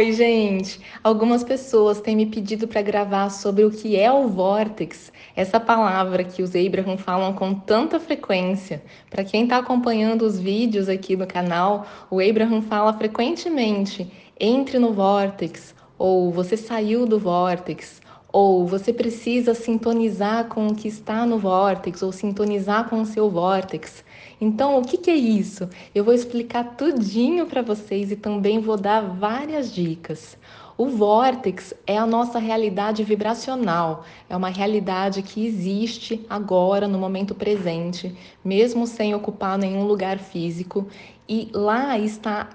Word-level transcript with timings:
Oi, 0.00 0.12
gente! 0.12 0.80
Algumas 1.04 1.44
pessoas 1.44 2.00
têm 2.00 2.16
me 2.16 2.24
pedido 2.24 2.66
para 2.66 2.80
gravar 2.80 3.28
sobre 3.28 3.66
o 3.66 3.70
que 3.70 3.98
é 3.98 4.10
o 4.10 4.28
Vortex, 4.28 5.12
essa 5.36 5.60
palavra 5.60 6.24
que 6.24 6.42
os 6.42 6.56
Abraham 6.56 6.96
falam 6.96 7.34
com 7.34 7.52
tanta 7.52 8.00
frequência. 8.00 8.82
Para 9.10 9.24
quem 9.24 9.42
está 9.42 9.58
acompanhando 9.58 10.22
os 10.22 10.40
vídeos 10.40 10.88
aqui 10.88 11.16
no 11.16 11.26
canal, 11.26 11.86
o 12.10 12.18
Abraham 12.18 12.62
fala 12.62 12.94
frequentemente: 12.94 14.10
entre 14.40 14.78
no 14.78 14.94
Vortex, 14.94 15.74
ou 15.98 16.32
você 16.32 16.56
saiu 16.56 17.04
do 17.04 17.18
Vortex, 17.18 18.00
ou 18.32 18.66
você 18.66 18.94
precisa 18.94 19.52
sintonizar 19.52 20.46
com 20.46 20.68
o 20.68 20.74
que 20.74 20.88
está 20.88 21.26
no 21.26 21.38
Vortex, 21.38 22.02
ou 22.02 22.10
sintonizar 22.10 22.88
com 22.88 23.02
o 23.02 23.06
seu 23.06 23.28
Vortex. 23.28 24.02
Então, 24.40 24.78
o 24.78 24.82
que, 24.82 24.96
que 24.96 25.10
é 25.10 25.14
isso? 25.14 25.68
Eu 25.94 26.02
vou 26.02 26.14
explicar 26.14 26.76
tudinho 26.76 27.46
para 27.46 27.60
vocês 27.60 28.10
e 28.10 28.16
também 28.16 28.58
vou 28.58 28.76
dar 28.76 29.00
várias 29.02 29.72
dicas. 29.72 30.38
O 30.78 30.86
vórtex 30.86 31.74
é 31.86 31.98
a 31.98 32.06
nossa 32.06 32.38
realidade 32.38 33.04
vibracional, 33.04 34.02
é 34.30 34.34
uma 34.34 34.48
realidade 34.48 35.20
que 35.20 35.44
existe 35.44 36.24
agora, 36.26 36.88
no 36.88 36.98
momento 36.98 37.34
presente, 37.34 38.16
mesmo 38.42 38.86
sem 38.86 39.14
ocupar 39.14 39.58
nenhum 39.58 39.84
lugar 39.84 40.18
físico, 40.18 40.88
e 41.28 41.50
lá 41.52 41.98
está 41.98 42.48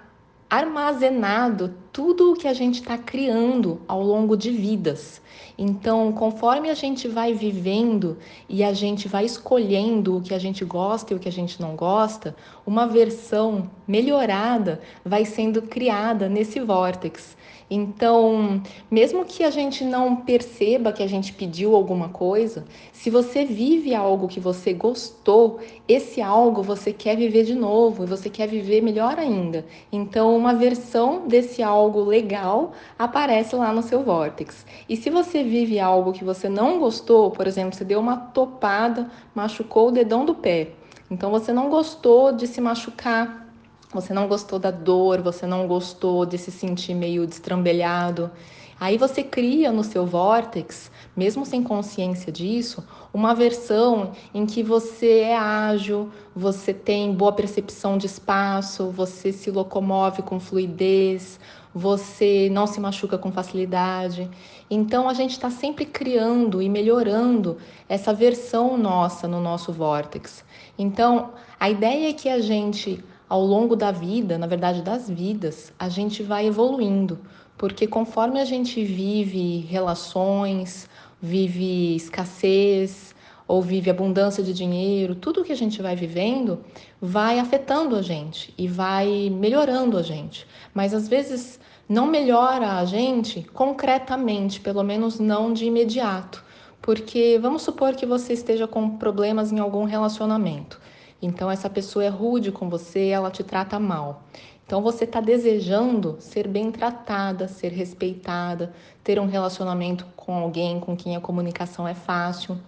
armazenado 0.55 1.73
tudo 1.91 2.31
o 2.31 2.35
que 2.35 2.47
a 2.47 2.53
gente 2.53 2.75
está 2.81 2.97
criando 2.97 3.81
ao 3.87 4.01
longo 4.01 4.37
de 4.37 4.51
vidas. 4.51 5.21
Então, 5.57 6.11
conforme 6.11 6.69
a 6.69 6.73
gente 6.73 7.07
vai 7.07 7.33
vivendo 7.33 8.17
e 8.47 8.63
a 8.63 8.73
gente 8.73 9.07
vai 9.07 9.25
escolhendo 9.25 10.17
o 10.17 10.21
que 10.21 10.33
a 10.33 10.39
gente 10.39 10.63
gosta 10.63 11.13
e 11.13 11.15
o 11.15 11.19
que 11.19 11.29
a 11.29 11.31
gente 11.31 11.61
não 11.61 11.75
gosta, 11.75 12.35
uma 12.65 12.87
versão 12.87 13.69
melhorada 13.87 14.81
vai 15.03 15.25
sendo 15.25 15.61
criada 15.61 16.27
nesse 16.27 16.59
vórtex. 16.59 17.35
Então, 17.69 18.61
mesmo 18.91 19.25
que 19.25 19.43
a 19.43 19.49
gente 19.49 19.83
não 19.83 20.17
perceba 20.17 20.91
que 20.91 21.01
a 21.01 21.07
gente 21.07 21.33
pediu 21.33 21.75
alguma 21.75 22.09
coisa, 22.09 22.63
se 22.93 23.09
você 23.09 23.43
vive 23.43 23.95
algo 23.95 24.27
que 24.27 24.39
você 24.39 24.71
gostou, 24.71 25.59
esse 25.87 26.21
algo 26.21 26.61
você 26.61 26.93
quer 26.93 27.17
viver 27.17 27.43
de 27.43 27.55
novo 27.55 28.03
e 28.03 28.07
você 28.07 28.29
quer 28.29 28.47
viver 28.47 28.81
melhor 28.81 29.17
ainda. 29.17 29.65
Então, 29.91 30.35
uma 30.37 30.53
versão 30.53 31.27
desse 31.27 31.63
algo 31.63 32.03
legal 32.03 32.73
aparece 32.99 33.55
lá 33.55 33.73
no 33.73 33.81
seu 33.81 34.03
vórtex. 34.03 34.65
E 34.87 34.95
se 34.95 35.09
você 35.09 35.43
vive 35.43 35.79
algo 35.79 36.13
que 36.13 36.23
você 36.23 36.47
não 36.47 36.79
gostou, 36.79 37.31
por 37.31 37.47
exemplo, 37.47 37.75
você 37.75 37.83
deu 37.83 37.99
uma 37.99 38.17
topada, 38.17 39.09
machucou 39.33 39.87
o 39.87 39.91
dedão 39.91 40.23
do 40.23 40.35
pé. 40.35 40.69
Então, 41.09 41.31
você 41.31 41.51
não 41.51 41.69
gostou 41.69 42.31
de 42.31 42.45
se 42.45 42.61
machucar 42.61 43.44
você 43.93 44.13
não 44.13 44.27
gostou 44.27 44.59
da 44.59 44.71
dor, 44.71 45.21
você 45.21 45.45
não 45.45 45.67
gostou 45.67 46.25
de 46.25 46.37
se 46.37 46.51
sentir 46.51 46.93
meio 46.93 47.25
destrambelhado. 47.25 48.31
Aí 48.77 48.97
você 48.97 49.23
cria 49.23 49.71
no 49.71 49.85
seu 49.85 50.05
vórtex, 50.05 50.91
mesmo 51.15 51.45
sem 51.45 51.63
consciência 51.63 52.29
disso, 52.29 52.83
uma 53.13 53.33
versão 53.33 54.11
em 54.33 54.45
que 54.45 54.61
você 54.61 55.19
é 55.19 55.37
ágil, 55.37 56.11
você 56.35 56.73
tem 56.73 57.13
boa 57.13 57.31
percepção 57.31 57.97
de 57.97 58.05
espaço, 58.05 58.89
você 58.89 59.31
se 59.31 59.49
locomove 59.49 60.21
com 60.23 60.41
fluidez, 60.41 61.39
você 61.73 62.49
não 62.51 62.67
se 62.67 62.81
machuca 62.81 63.17
com 63.17 63.31
facilidade. 63.31 64.29
Então 64.69 65.07
a 65.07 65.13
gente 65.13 65.31
está 65.31 65.49
sempre 65.49 65.85
criando 65.85 66.61
e 66.61 66.67
melhorando 66.67 67.57
essa 67.87 68.13
versão 68.13 68.77
nossa 68.77 69.25
no 69.25 69.39
nosso 69.39 69.71
vórtex. 69.71 70.43
Então 70.77 71.29
a 71.57 71.69
ideia 71.69 72.09
é 72.09 72.13
que 72.13 72.27
a 72.27 72.41
gente 72.41 73.01
ao 73.29 73.43
longo 73.43 73.75
da 73.75 73.91
vida, 73.91 74.37
na 74.37 74.47
verdade 74.47 74.81
das 74.81 75.09
vidas, 75.09 75.73
a 75.79 75.89
gente 75.89 76.21
vai 76.21 76.45
evoluindo, 76.45 77.19
porque 77.57 77.87
conforme 77.87 78.39
a 78.39 78.45
gente 78.45 78.83
vive 78.83 79.59
relações, 79.69 80.89
vive 81.21 81.95
escassez 81.95 83.15
ou 83.47 83.61
vive 83.61 83.89
abundância 83.89 84.43
de 84.43 84.53
dinheiro, 84.53 85.15
tudo 85.15 85.43
que 85.43 85.51
a 85.51 85.55
gente 85.55 85.81
vai 85.81 85.95
vivendo 85.95 86.59
vai 87.01 87.39
afetando 87.39 87.95
a 87.95 88.01
gente 88.01 88.53
e 88.57 88.67
vai 88.67 89.29
melhorando 89.29 89.97
a 89.97 90.01
gente. 90.01 90.47
Mas 90.73 90.93
às 90.93 91.07
vezes 91.07 91.59
não 91.87 92.07
melhora 92.07 92.73
a 92.79 92.85
gente 92.85 93.43
concretamente, 93.53 94.59
pelo 94.59 94.83
menos 94.83 95.19
não 95.19 95.53
de 95.53 95.65
imediato. 95.65 96.43
Porque 96.81 97.39
vamos 97.41 97.61
supor 97.61 97.95
que 97.95 98.05
você 98.05 98.33
esteja 98.33 98.67
com 98.67 98.97
problemas 98.97 99.51
em 99.51 99.59
algum 99.59 99.85
relacionamento. 99.85 100.79
Então, 101.25 101.49
essa 101.49 101.67
pessoa 101.67 102.05
é 102.05 102.07
rude 102.07 102.51
com 102.51 102.69
você, 102.69 103.07
ela 103.07 103.31
te 103.31 103.43
trata 103.43 103.79
mal. 103.79 104.23
Então, 104.63 104.79
você 104.79 105.05
está 105.05 105.19
desejando 105.19 106.17
ser 106.19 106.47
bem 106.47 106.71
tratada, 106.71 107.47
ser 107.47 107.71
respeitada, 107.71 108.71
ter 109.03 109.19
um 109.19 109.25
relacionamento 109.25 110.05
com 110.15 110.35
alguém 110.35 110.79
com 110.79 110.95
quem 110.95 111.15
a 111.15 111.19
comunicação 111.19 111.87
é 111.87 111.95
fácil, 111.95 112.59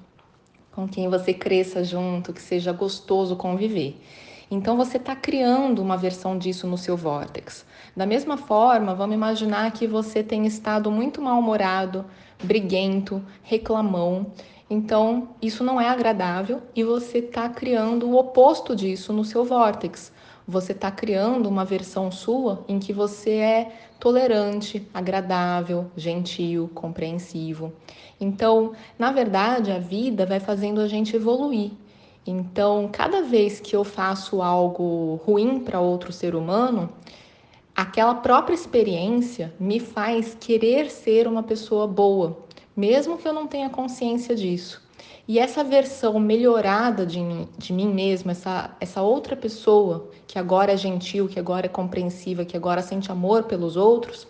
com 0.71 0.87
quem 0.87 1.07
você 1.07 1.35
cresça 1.35 1.83
junto, 1.83 2.33
que 2.33 2.41
seja 2.41 2.71
gostoso 2.71 3.35
conviver. 3.35 4.01
Então, 4.49 4.75
você 4.75 4.97
está 4.97 5.15
criando 5.15 5.79
uma 5.79 5.97
versão 5.97 6.35
disso 6.35 6.65
no 6.65 6.79
seu 6.79 6.97
vórtex. 6.97 7.63
Da 7.95 8.07
mesma 8.07 8.37
forma, 8.37 8.95
vamos 8.95 9.15
imaginar 9.15 9.71
que 9.71 9.85
você 9.85 10.23
tem 10.23 10.47
estado 10.47 10.89
muito 10.89 11.21
mal-humorado, 11.21 12.05
briguento, 12.43 13.21
reclamão 13.43 14.31
então, 14.69 15.29
isso 15.41 15.63
não 15.63 15.79
é 15.79 15.87
agradável 15.87 16.61
e 16.75 16.83
você 16.83 17.19
está 17.19 17.47
criando 17.47 18.09
o 18.09 18.17
oposto 18.17 18.75
disso 18.75 19.13
no 19.13 19.23
seu 19.23 19.45
vórtex. 19.45 20.11
Você 20.45 20.73
está 20.73 20.91
criando 20.91 21.47
uma 21.47 21.63
versão 21.63 22.11
sua 22.11 22.63
em 22.67 22.77
que 22.77 22.91
você 22.91 23.31
é 23.31 23.71
tolerante, 23.99 24.85
agradável, 24.93 25.89
gentil, 25.95 26.69
compreensivo. 26.73 27.73
Então, 28.19 28.73
na 28.99 29.11
verdade, 29.11 29.71
a 29.71 29.79
vida 29.79 30.25
vai 30.25 30.39
fazendo 30.39 30.81
a 30.81 30.87
gente 30.87 31.15
evoluir. 31.15 31.71
Então, 32.25 32.89
cada 32.91 33.21
vez 33.21 33.61
que 33.61 33.73
eu 33.73 33.85
faço 33.85 34.41
algo 34.41 35.15
ruim 35.25 35.59
para 35.59 35.79
outro 35.79 36.11
ser 36.11 36.35
humano, 36.35 36.89
aquela 37.73 38.15
própria 38.15 38.53
experiência 38.53 39.53
me 39.57 39.79
faz 39.79 40.35
querer 40.37 40.91
ser 40.91 41.25
uma 41.25 41.43
pessoa 41.43 41.87
boa, 41.87 42.37
mesmo 42.77 43.17
que 43.17 43.27
eu 43.27 43.33
não 43.33 43.47
tenha 43.47 43.69
consciência 43.71 44.35
disso. 44.35 44.85
E 45.27 45.39
essa 45.39 45.63
versão 45.63 46.17
melhorada 46.19 47.05
de 47.05 47.19
mim, 47.19 47.49
de 47.57 47.73
mim 47.73 47.91
mesma, 47.93 48.31
essa, 48.31 48.77
essa 48.79 49.01
outra 49.01 49.35
pessoa 49.35 50.09
que 50.27 50.39
agora 50.39 50.71
é 50.71 50.77
gentil, 50.77 51.27
que 51.27 51.39
agora 51.39 51.65
é 51.65 51.69
compreensiva, 51.69 52.45
que 52.45 52.55
agora 52.55 52.81
sente 52.81 53.11
amor 53.11 53.43
pelos 53.43 53.75
outros, 53.75 54.27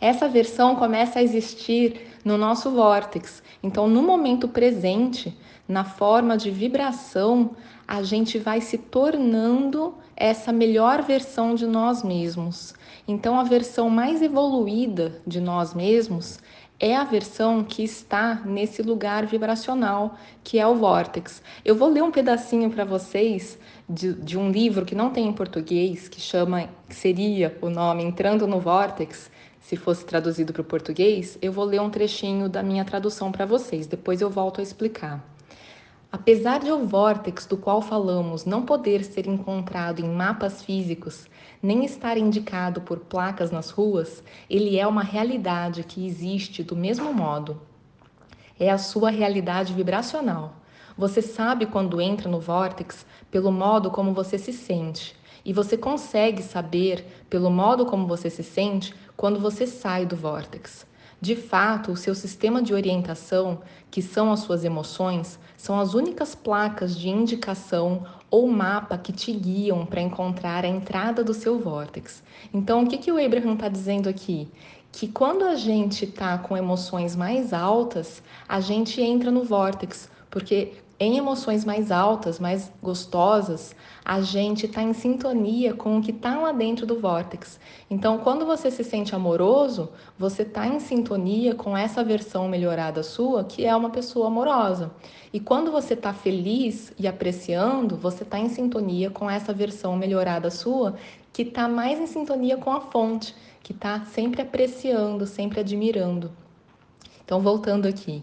essa 0.00 0.28
versão 0.28 0.74
começa 0.76 1.18
a 1.18 1.22
existir 1.22 2.08
no 2.24 2.38
nosso 2.38 2.70
vórtex. 2.70 3.42
Então, 3.62 3.86
no 3.86 4.02
momento 4.02 4.48
presente, 4.48 5.36
na 5.68 5.84
forma 5.84 6.36
de 6.36 6.50
vibração, 6.50 7.50
a 7.86 8.02
gente 8.02 8.38
vai 8.38 8.60
se 8.60 8.78
tornando 8.78 9.94
essa 10.16 10.52
melhor 10.52 11.02
versão 11.02 11.54
de 11.54 11.66
nós 11.66 12.02
mesmos. 12.02 12.74
Então, 13.06 13.38
a 13.38 13.44
versão 13.44 13.90
mais 13.90 14.22
evoluída 14.22 15.20
de 15.26 15.40
nós 15.40 15.74
mesmos 15.74 16.38
é 16.82 16.96
a 16.96 17.04
versão 17.04 17.62
que 17.62 17.84
está 17.84 18.42
nesse 18.44 18.82
lugar 18.82 19.24
vibracional, 19.24 20.16
que 20.42 20.58
é 20.58 20.66
o 20.66 20.74
vórtex. 20.74 21.40
Eu 21.64 21.76
vou 21.76 21.88
ler 21.88 22.02
um 22.02 22.10
pedacinho 22.10 22.68
para 22.70 22.84
vocês 22.84 23.56
de, 23.88 24.12
de, 24.14 24.36
um 24.36 24.50
livro 24.50 24.84
que 24.84 24.92
não 24.92 25.10
tem 25.10 25.28
em 25.28 25.32
português, 25.32 26.08
que 26.08 26.20
chama, 26.20 26.68
que 26.88 26.96
seria 26.96 27.56
o 27.62 27.70
nome 27.70 28.02
Entrando 28.02 28.48
no 28.48 28.58
Vórtex, 28.58 29.30
se 29.60 29.76
fosse 29.76 30.04
traduzido 30.04 30.52
para 30.52 30.62
o 30.62 30.64
português. 30.64 31.38
Eu 31.40 31.52
vou 31.52 31.64
ler 31.64 31.80
um 31.80 31.88
trechinho 31.88 32.48
da 32.48 32.64
minha 32.64 32.84
tradução 32.84 33.30
para 33.30 33.46
vocês, 33.46 33.86
depois 33.86 34.20
eu 34.20 34.28
volto 34.28 34.58
a 34.58 34.64
explicar. 34.64 35.24
Apesar 36.12 36.60
de 36.60 36.70
o 36.70 36.86
vórtex 36.86 37.46
do 37.46 37.56
qual 37.56 37.80
falamos 37.80 38.44
não 38.44 38.66
poder 38.66 39.02
ser 39.02 39.26
encontrado 39.26 40.00
em 40.00 40.10
mapas 40.10 40.62
físicos, 40.62 41.26
nem 41.62 41.86
estar 41.86 42.18
indicado 42.18 42.82
por 42.82 42.98
placas 42.98 43.50
nas 43.50 43.70
ruas, 43.70 44.22
ele 44.48 44.78
é 44.78 44.86
uma 44.86 45.02
realidade 45.02 45.82
que 45.82 46.06
existe 46.06 46.62
do 46.62 46.76
mesmo 46.76 47.14
modo. 47.14 47.62
É 48.60 48.70
a 48.70 48.76
sua 48.76 49.08
realidade 49.08 49.72
vibracional. 49.72 50.56
Você 50.98 51.22
sabe 51.22 51.64
quando 51.64 51.98
entra 51.98 52.28
no 52.28 52.38
vórtex 52.38 53.06
pelo 53.30 53.50
modo 53.50 53.90
como 53.90 54.12
você 54.12 54.36
se 54.36 54.52
sente, 54.52 55.16
e 55.42 55.50
você 55.50 55.78
consegue 55.78 56.42
saber 56.42 57.24
pelo 57.30 57.50
modo 57.50 57.86
como 57.86 58.06
você 58.06 58.28
se 58.28 58.42
sente 58.42 58.94
quando 59.16 59.40
você 59.40 59.66
sai 59.66 60.04
do 60.04 60.14
vórtex. 60.14 60.86
De 61.22 61.36
fato, 61.36 61.92
o 61.92 61.96
seu 61.96 62.16
sistema 62.16 62.60
de 62.60 62.74
orientação, 62.74 63.60
que 63.92 64.02
são 64.02 64.32
as 64.32 64.40
suas 64.40 64.64
emoções, 64.64 65.38
são 65.56 65.78
as 65.78 65.94
únicas 65.94 66.34
placas 66.34 66.98
de 66.98 67.08
indicação 67.08 68.04
ou 68.28 68.48
mapa 68.48 68.98
que 68.98 69.12
te 69.12 69.30
guiam 69.30 69.86
para 69.86 70.00
encontrar 70.00 70.64
a 70.64 70.68
entrada 70.68 71.22
do 71.22 71.32
seu 71.32 71.60
vórtex. 71.60 72.24
Então, 72.52 72.82
o 72.82 72.88
que, 72.88 72.98
que 72.98 73.12
o 73.12 73.24
Abraham 73.24 73.52
está 73.52 73.68
dizendo 73.68 74.08
aqui? 74.08 74.50
Que 74.90 75.06
quando 75.06 75.44
a 75.44 75.54
gente 75.54 76.06
está 76.06 76.36
com 76.38 76.56
emoções 76.56 77.14
mais 77.14 77.52
altas, 77.52 78.20
a 78.48 78.58
gente 78.58 79.00
entra 79.00 79.30
no 79.30 79.44
vórtex, 79.44 80.10
porque 80.28 80.72
em 81.04 81.16
emoções 81.16 81.64
mais 81.64 81.90
altas, 81.90 82.38
mais 82.38 82.70
gostosas, 82.82 83.74
a 84.04 84.20
gente 84.20 84.66
está 84.66 84.82
em 84.82 84.92
sintonia 84.92 85.74
com 85.74 85.98
o 85.98 86.02
que 86.02 86.10
está 86.10 86.38
lá 86.38 86.52
dentro 86.52 86.84
do 86.84 87.00
vórtex. 87.00 87.58
Então, 87.88 88.18
quando 88.18 88.44
você 88.44 88.70
se 88.70 88.84
sente 88.84 89.14
amoroso, 89.14 89.90
você 90.18 90.42
está 90.42 90.66
em 90.66 90.80
sintonia 90.80 91.54
com 91.54 91.76
essa 91.76 92.02
versão 92.02 92.48
melhorada 92.48 93.02
sua, 93.02 93.44
que 93.44 93.64
é 93.64 93.74
uma 93.74 93.90
pessoa 93.90 94.26
amorosa. 94.26 94.90
E 95.32 95.40
quando 95.40 95.72
você 95.72 95.94
está 95.94 96.12
feliz 96.12 96.92
e 96.98 97.08
apreciando, 97.08 97.96
você 97.96 98.22
está 98.22 98.38
em 98.38 98.48
sintonia 98.48 99.10
com 99.10 99.30
essa 99.30 99.52
versão 99.52 99.96
melhorada 99.96 100.50
sua, 100.50 100.96
que 101.32 101.42
está 101.42 101.68
mais 101.68 101.98
em 101.98 102.06
sintonia 102.06 102.56
com 102.56 102.70
a 102.70 102.80
fonte, 102.80 103.34
que 103.62 103.72
está 103.72 104.04
sempre 104.04 104.42
apreciando, 104.42 105.26
sempre 105.26 105.60
admirando. 105.60 106.30
Então, 107.24 107.40
voltando 107.40 107.86
aqui. 107.86 108.22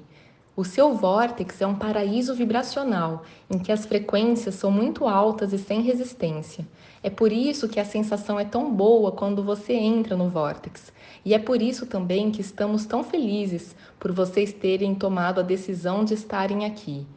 O 0.59 0.65
seu 0.65 0.93
vórtex 0.93 1.61
é 1.61 1.65
um 1.65 1.75
paraíso 1.75 2.35
vibracional 2.35 3.23
em 3.49 3.57
que 3.57 3.71
as 3.71 3.85
frequências 3.85 4.55
são 4.55 4.69
muito 4.69 5.07
altas 5.07 5.53
e 5.53 5.57
sem 5.57 5.81
resistência. 5.81 6.67
É 7.01 7.09
por 7.09 7.31
isso 7.31 7.69
que 7.69 7.79
a 7.79 7.85
sensação 7.85 8.37
é 8.37 8.43
tão 8.43 8.69
boa 8.69 9.09
quando 9.09 9.41
você 9.41 9.71
entra 9.71 10.17
no 10.17 10.27
vórtex. 10.27 10.91
E 11.23 11.33
é 11.33 11.39
por 11.39 11.61
isso 11.61 11.85
também 11.85 12.29
que 12.29 12.41
estamos 12.41 12.85
tão 12.85 13.05
felizes 13.05 13.73
por 13.97 14.11
vocês 14.11 14.51
terem 14.51 14.93
tomado 14.93 15.39
a 15.39 15.43
decisão 15.43 16.03
de 16.03 16.13
estarem 16.13 16.65
aqui. 16.65 17.07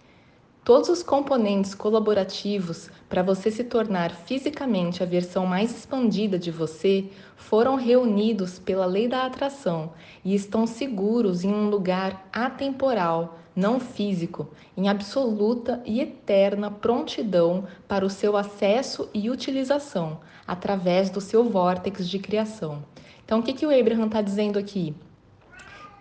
Todos 0.64 0.88
os 0.88 1.02
componentes 1.02 1.74
colaborativos 1.74 2.88
para 3.08 3.20
você 3.20 3.50
se 3.50 3.64
tornar 3.64 4.12
fisicamente 4.12 5.02
a 5.02 5.06
versão 5.06 5.44
mais 5.44 5.76
expandida 5.76 6.38
de 6.38 6.52
você 6.52 7.06
foram 7.34 7.74
reunidos 7.74 8.60
pela 8.60 8.86
lei 8.86 9.08
da 9.08 9.26
atração 9.26 9.92
e 10.24 10.36
estão 10.36 10.64
seguros 10.64 11.42
em 11.42 11.52
um 11.52 11.68
lugar 11.68 12.28
atemporal, 12.32 13.40
não 13.56 13.80
físico, 13.80 14.50
em 14.76 14.88
absoluta 14.88 15.82
e 15.84 16.00
eterna 16.00 16.70
prontidão 16.70 17.66
para 17.88 18.06
o 18.06 18.10
seu 18.10 18.36
acesso 18.36 19.10
e 19.12 19.28
utilização 19.28 20.20
através 20.46 21.10
do 21.10 21.20
seu 21.20 21.42
vórtex 21.42 22.08
de 22.08 22.20
criação. 22.20 22.84
Então, 23.24 23.40
o 23.40 23.42
que, 23.42 23.52
que 23.52 23.66
o 23.66 23.80
Abraham 23.80 24.06
está 24.06 24.22
dizendo 24.22 24.60
aqui? 24.60 24.94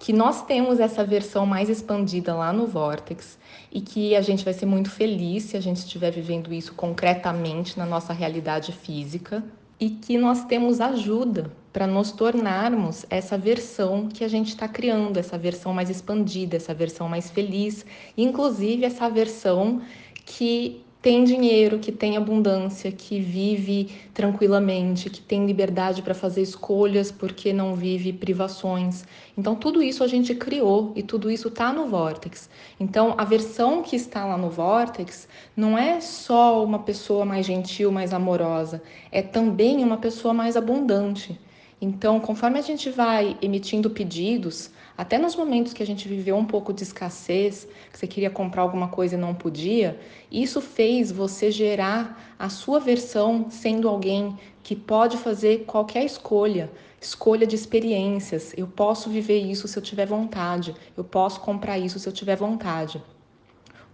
Que 0.01 0.11
nós 0.11 0.41
temos 0.41 0.79
essa 0.79 1.03
versão 1.03 1.45
mais 1.45 1.69
expandida 1.69 2.33
lá 2.33 2.51
no 2.51 2.65
Vortex 2.65 3.37
e 3.71 3.79
que 3.79 4.15
a 4.15 4.21
gente 4.21 4.43
vai 4.43 4.51
ser 4.51 4.65
muito 4.65 4.89
feliz 4.89 5.43
se 5.43 5.55
a 5.55 5.61
gente 5.61 5.77
estiver 5.77 6.09
vivendo 6.09 6.51
isso 6.51 6.73
concretamente 6.73 7.77
na 7.77 7.85
nossa 7.85 8.11
realidade 8.11 8.71
física 8.71 9.43
e 9.79 9.91
que 9.91 10.17
nós 10.17 10.43
temos 10.45 10.81
ajuda 10.81 11.51
para 11.71 11.85
nos 11.85 12.11
tornarmos 12.11 13.05
essa 13.11 13.37
versão 13.37 14.07
que 14.07 14.23
a 14.23 14.27
gente 14.27 14.49
está 14.49 14.67
criando, 14.67 15.17
essa 15.17 15.37
versão 15.37 15.71
mais 15.71 15.87
expandida, 15.87 16.57
essa 16.57 16.73
versão 16.73 17.07
mais 17.07 17.29
feliz, 17.29 17.85
inclusive 18.17 18.83
essa 18.83 19.07
versão 19.07 19.83
que 20.25 20.83
tem 21.01 21.23
dinheiro, 21.23 21.79
que 21.79 21.91
tem 21.91 22.15
abundância, 22.15 22.91
que 22.91 23.19
vive 23.19 23.89
tranquilamente, 24.13 25.09
que 25.09 25.19
tem 25.19 25.47
liberdade 25.47 26.03
para 26.03 26.13
fazer 26.13 26.43
escolhas 26.43 27.11
porque 27.11 27.51
não 27.51 27.73
vive 27.75 28.13
privações. 28.13 29.03
Então, 29.35 29.55
tudo 29.55 29.81
isso 29.81 30.03
a 30.03 30.07
gente 30.07 30.35
criou 30.35 30.93
e 30.95 31.01
tudo 31.01 31.31
isso 31.31 31.47
está 31.47 31.73
no 31.73 31.87
Vortex. 31.87 32.47
Então, 32.79 33.15
a 33.17 33.23
versão 33.23 33.81
que 33.81 33.95
está 33.95 34.25
lá 34.25 34.37
no 34.37 34.51
Vortex 34.51 35.27
não 35.57 35.75
é 35.75 35.99
só 35.99 36.63
uma 36.63 36.79
pessoa 36.79 37.25
mais 37.25 37.47
gentil, 37.47 37.91
mais 37.91 38.13
amorosa, 38.13 38.83
é 39.11 39.23
também 39.23 39.83
uma 39.83 39.97
pessoa 39.97 40.35
mais 40.35 40.55
abundante. 40.55 41.39
Então, 41.81 42.19
conforme 42.19 42.59
a 42.59 42.61
gente 42.61 42.91
vai 42.91 43.35
emitindo 43.41 43.89
pedidos, 43.89 44.69
até 45.01 45.17
nos 45.17 45.35
momentos 45.35 45.73
que 45.73 45.81
a 45.81 45.85
gente 45.85 46.07
viveu 46.07 46.35
um 46.37 46.45
pouco 46.45 46.71
de 46.71 46.83
escassez, 46.83 47.67
que 47.91 47.97
você 47.97 48.05
queria 48.05 48.29
comprar 48.29 48.61
alguma 48.61 48.87
coisa 48.87 49.15
e 49.15 49.17
não 49.17 49.33
podia, 49.33 49.99
isso 50.31 50.61
fez 50.61 51.11
você 51.11 51.49
gerar 51.49 52.35
a 52.37 52.49
sua 52.49 52.79
versão 52.79 53.47
sendo 53.49 53.89
alguém 53.89 54.37
que 54.61 54.75
pode 54.75 55.17
fazer 55.17 55.65
qualquer 55.65 56.05
escolha, 56.05 56.71
escolha 57.01 57.47
de 57.47 57.55
experiências. 57.55 58.53
Eu 58.55 58.67
posso 58.67 59.09
viver 59.09 59.39
isso 59.39 59.67
se 59.67 59.75
eu 59.75 59.81
tiver 59.81 60.05
vontade, 60.05 60.75
eu 60.95 61.03
posso 61.03 61.39
comprar 61.39 61.79
isso 61.79 61.97
se 61.97 62.07
eu 62.07 62.13
tiver 62.13 62.35
vontade. 62.35 63.01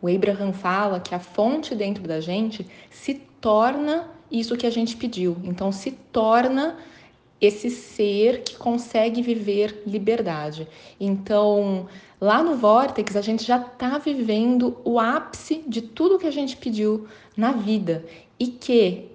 O 0.02 0.14
Abraham 0.14 0.52
fala 0.52 1.00
que 1.00 1.16
a 1.16 1.20
fonte 1.20 1.74
dentro 1.74 2.04
da 2.04 2.20
gente 2.20 2.68
se 2.90 3.14
torna 3.40 4.12
isso 4.30 4.58
que 4.58 4.68
a 4.68 4.70
gente 4.70 4.98
pediu. 4.98 5.38
Então, 5.46 5.72
se 5.72 5.92
torna 5.92 6.76
esse 7.40 7.70
ser 7.70 8.42
que 8.44 8.58
consegue 8.58 9.22
viver 9.22 9.84
liberdade. 9.86 10.68
Então, 11.00 11.88
lá 12.20 12.42
no 12.42 12.56
Vortex, 12.56 13.16
a 13.16 13.22
gente 13.22 13.44
já 13.44 13.58
está 13.58 13.98
vivendo 13.98 14.78
o 14.84 15.00
ápice 15.00 15.64
de 15.68 15.82
tudo 15.82 16.18
que 16.18 16.28
a 16.28 16.32
gente 16.32 16.58
pediu 16.58 17.08
na 17.36 17.52
vida 17.52 18.06
e 18.40 18.48
que 18.48 19.10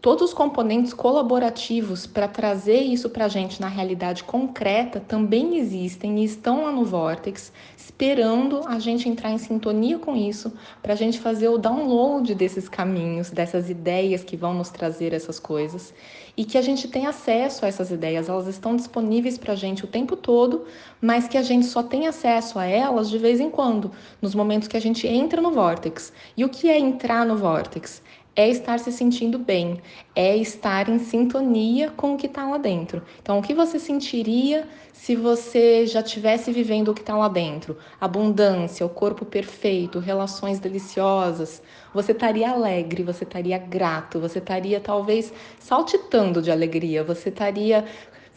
todos 0.00 0.28
os 0.28 0.34
componentes 0.34 0.94
colaborativos 0.94 2.06
para 2.06 2.28
trazer 2.28 2.80
isso 2.80 3.10
para 3.10 3.24
a 3.24 3.28
gente 3.28 3.60
na 3.60 3.66
realidade 3.66 4.22
concreta 4.22 5.00
também 5.00 5.58
existem 5.58 6.20
e 6.20 6.24
estão 6.24 6.64
lá 6.64 6.72
no 6.72 6.84
Vortex, 6.84 7.52
esperando 7.76 8.60
a 8.66 8.78
gente 8.78 9.08
entrar 9.08 9.32
em 9.32 9.38
sintonia 9.38 9.98
com 9.98 10.14
isso, 10.14 10.52
para 10.80 10.92
a 10.92 10.96
gente 10.96 11.18
fazer 11.18 11.48
o 11.48 11.58
download 11.58 12.32
desses 12.34 12.68
caminhos, 12.68 13.30
dessas 13.30 13.68
ideias 13.68 14.22
que 14.22 14.36
vão 14.36 14.54
nos 14.54 14.70
trazer 14.70 15.12
essas 15.12 15.40
coisas 15.40 15.92
e 16.36 16.44
que 16.44 16.56
a 16.56 16.62
gente 16.62 16.86
tem 16.86 17.04
acesso 17.04 17.64
a 17.64 17.68
essas 17.68 17.90
ideias, 17.90 18.28
elas 18.28 18.46
estão 18.46 18.76
disponíveis 18.76 19.36
para 19.36 19.54
a 19.54 19.56
gente 19.56 19.84
o 19.84 19.88
tempo 19.88 20.14
todo, 20.14 20.66
mas 21.00 21.26
que 21.26 21.36
a 21.36 21.42
gente 21.42 21.66
só 21.66 21.82
tem 21.82 22.06
acesso 22.06 22.60
a 22.60 22.64
elas 22.64 23.10
de 23.10 23.18
vez 23.18 23.40
em 23.40 23.50
quando, 23.50 23.90
nos 24.22 24.36
momentos 24.36 24.68
que 24.68 24.76
a 24.76 24.80
gente 24.80 25.08
entra 25.08 25.42
no 25.42 25.50
Vortex. 25.50 26.12
E 26.36 26.44
o 26.44 26.48
que 26.48 26.68
é 26.68 26.78
entrar 26.78 27.26
no 27.26 27.36
Vortex? 27.36 28.00
É 28.38 28.48
estar 28.48 28.78
se 28.78 28.92
sentindo 28.92 29.36
bem, 29.36 29.80
é 30.14 30.36
estar 30.36 30.88
em 30.88 31.00
sintonia 31.00 31.90
com 31.90 32.14
o 32.14 32.16
que 32.16 32.28
está 32.28 32.48
lá 32.48 32.56
dentro. 32.56 33.02
Então, 33.20 33.40
o 33.40 33.42
que 33.42 33.52
você 33.52 33.80
sentiria 33.80 34.64
se 34.92 35.16
você 35.16 35.84
já 35.88 35.98
estivesse 35.98 36.52
vivendo 36.52 36.90
o 36.90 36.94
que 36.94 37.00
está 37.00 37.16
lá 37.16 37.26
dentro? 37.26 37.76
Abundância, 38.00 38.86
o 38.86 38.88
corpo 38.88 39.24
perfeito, 39.24 39.98
relações 39.98 40.60
deliciosas. 40.60 41.60
Você 41.92 42.12
estaria 42.12 42.48
alegre, 42.48 43.02
você 43.02 43.24
estaria 43.24 43.58
grato, 43.58 44.20
você 44.20 44.38
estaria 44.38 44.78
talvez 44.78 45.32
saltitando 45.58 46.40
de 46.40 46.52
alegria, 46.52 47.02
você 47.02 47.30
estaria 47.30 47.84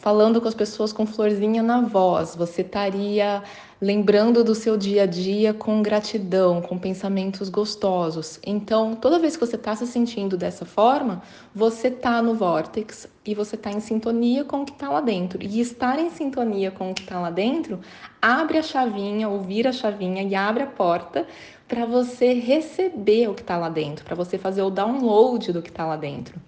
falando 0.02 0.40
com 0.40 0.48
as 0.48 0.54
pessoas 0.54 0.92
com 0.92 1.06
florzinha 1.06 1.62
na 1.62 1.80
voz, 1.80 2.34
você 2.34 2.62
estaria 2.62 3.40
lembrando 3.80 4.42
do 4.42 4.52
seu 4.52 4.76
dia 4.76 5.04
a 5.04 5.06
dia 5.06 5.54
com 5.54 5.80
gratidão, 5.80 6.60
com 6.60 6.76
pensamentos 6.76 7.48
gostosos. 7.48 8.40
Então, 8.44 8.96
toda 8.96 9.20
vez 9.20 9.36
que 9.36 9.46
você 9.46 9.54
está 9.54 9.76
se 9.76 9.86
sentindo 9.86 10.36
dessa 10.36 10.64
forma, 10.64 11.22
você 11.54 11.86
está 11.86 12.20
no 12.20 12.34
vórtex 12.34 13.06
e 13.24 13.32
você 13.32 13.54
está 13.54 13.70
em 13.70 13.78
sintonia 13.78 14.44
com 14.44 14.62
o 14.62 14.64
que 14.64 14.72
está 14.72 14.88
lá 14.88 15.00
dentro. 15.00 15.40
E 15.40 15.60
estar 15.60 15.96
em 16.00 16.10
sintonia 16.10 16.72
com 16.72 16.90
o 16.90 16.94
que 16.94 17.02
está 17.02 17.20
lá 17.20 17.30
dentro 17.30 17.78
abre 18.20 18.58
a 18.58 18.62
chavinha, 18.62 19.28
ouvir 19.28 19.68
a 19.68 19.72
chavinha 19.72 20.24
e 20.24 20.34
abre 20.34 20.64
a 20.64 20.66
porta 20.66 21.28
para 21.68 21.86
você 21.86 22.32
receber 22.32 23.28
o 23.28 23.34
que 23.34 23.42
está 23.42 23.56
lá 23.56 23.68
dentro, 23.68 24.04
para 24.04 24.16
você 24.16 24.36
fazer 24.36 24.62
o 24.62 24.70
download 24.70 25.52
do 25.52 25.62
que 25.62 25.70
está 25.70 25.86
lá 25.86 25.94
dentro. 25.94 26.40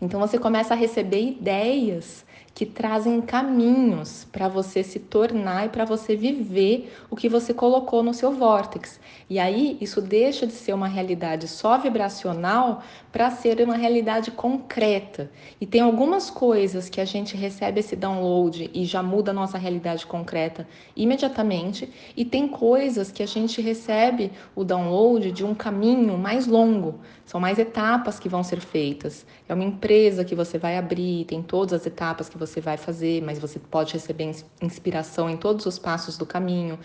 Então 0.00 0.20
você 0.20 0.38
começa 0.38 0.72
a 0.72 0.76
receber 0.76 1.20
ideias 1.20 2.24
que 2.54 2.66
trazem 2.66 3.20
caminhos 3.20 4.26
para 4.30 4.48
você 4.48 4.82
se 4.82 4.98
tornar 4.98 5.66
e 5.66 5.68
para 5.68 5.84
você 5.84 6.14
viver 6.14 6.92
o 7.08 7.16
que 7.16 7.28
você 7.28 7.54
colocou 7.54 8.02
no 8.02 8.12
seu 8.12 8.32
vórtex. 8.32 9.00
E 9.28 9.38
aí 9.38 9.78
isso 9.80 10.00
deixa 10.00 10.46
de 10.46 10.52
ser 10.52 10.72
uma 10.72 10.88
realidade 10.88 11.48
só 11.48 11.78
vibracional 11.78 12.82
para 13.12 13.30
ser 13.30 13.60
uma 13.60 13.76
realidade 13.76 14.30
concreta. 14.30 15.30
E 15.60 15.66
tem 15.66 15.80
algumas 15.80 16.28
coisas 16.28 16.88
que 16.88 17.00
a 17.00 17.04
gente 17.04 17.36
recebe 17.36 17.80
esse 17.80 17.96
download 17.96 18.70
e 18.74 18.84
já 18.84 19.02
muda 19.02 19.30
a 19.30 19.34
nossa 19.34 19.56
realidade 19.56 20.06
concreta 20.06 20.66
imediatamente, 20.96 21.88
e 22.16 22.24
tem 22.24 22.48
coisas 22.48 23.10
que 23.10 23.22
a 23.22 23.26
gente 23.26 23.60
recebe 23.60 24.32
o 24.54 24.64
download 24.64 25.32
de 25.32 25.44
um 25.44 25.54
caminho 25.54 26.18
mais 26.18 26.46
longo. 26.46 27.00
São 27.24 27.40
mais 27.40 27.58
etapas 27.58 28.18
que 28.18 28.28
vão 28.28 28.42
ser 28.42 28.60
feitas. 28.60 29.24
É 29.48 29.54
uma 29.54 29.64
empresa 29.64 30.24
que 30.24 30.34
você 30.34 30.58
vai 30.58 30.76
abrir, 30.76 31.24
tem 31.26 31.42
todas 31.42 31.72
as 31.72 31.86
etapas 31.86 32.28
que 32.28 32.36
você 32.40 32.60
vai 32.60 32.76
fazer, 32.76 33.22
mas 33.22 33.38
você 33.38 33.58
pode 33.58 33.92
receber 33.92 34.34
inspiração 34.62 35.28
em 35.28 35.36
todos 35.36 35.66
os 35.66 35.78
passos 35.78 36.16
do 36.16 36.26
caminho. 36.26 36.78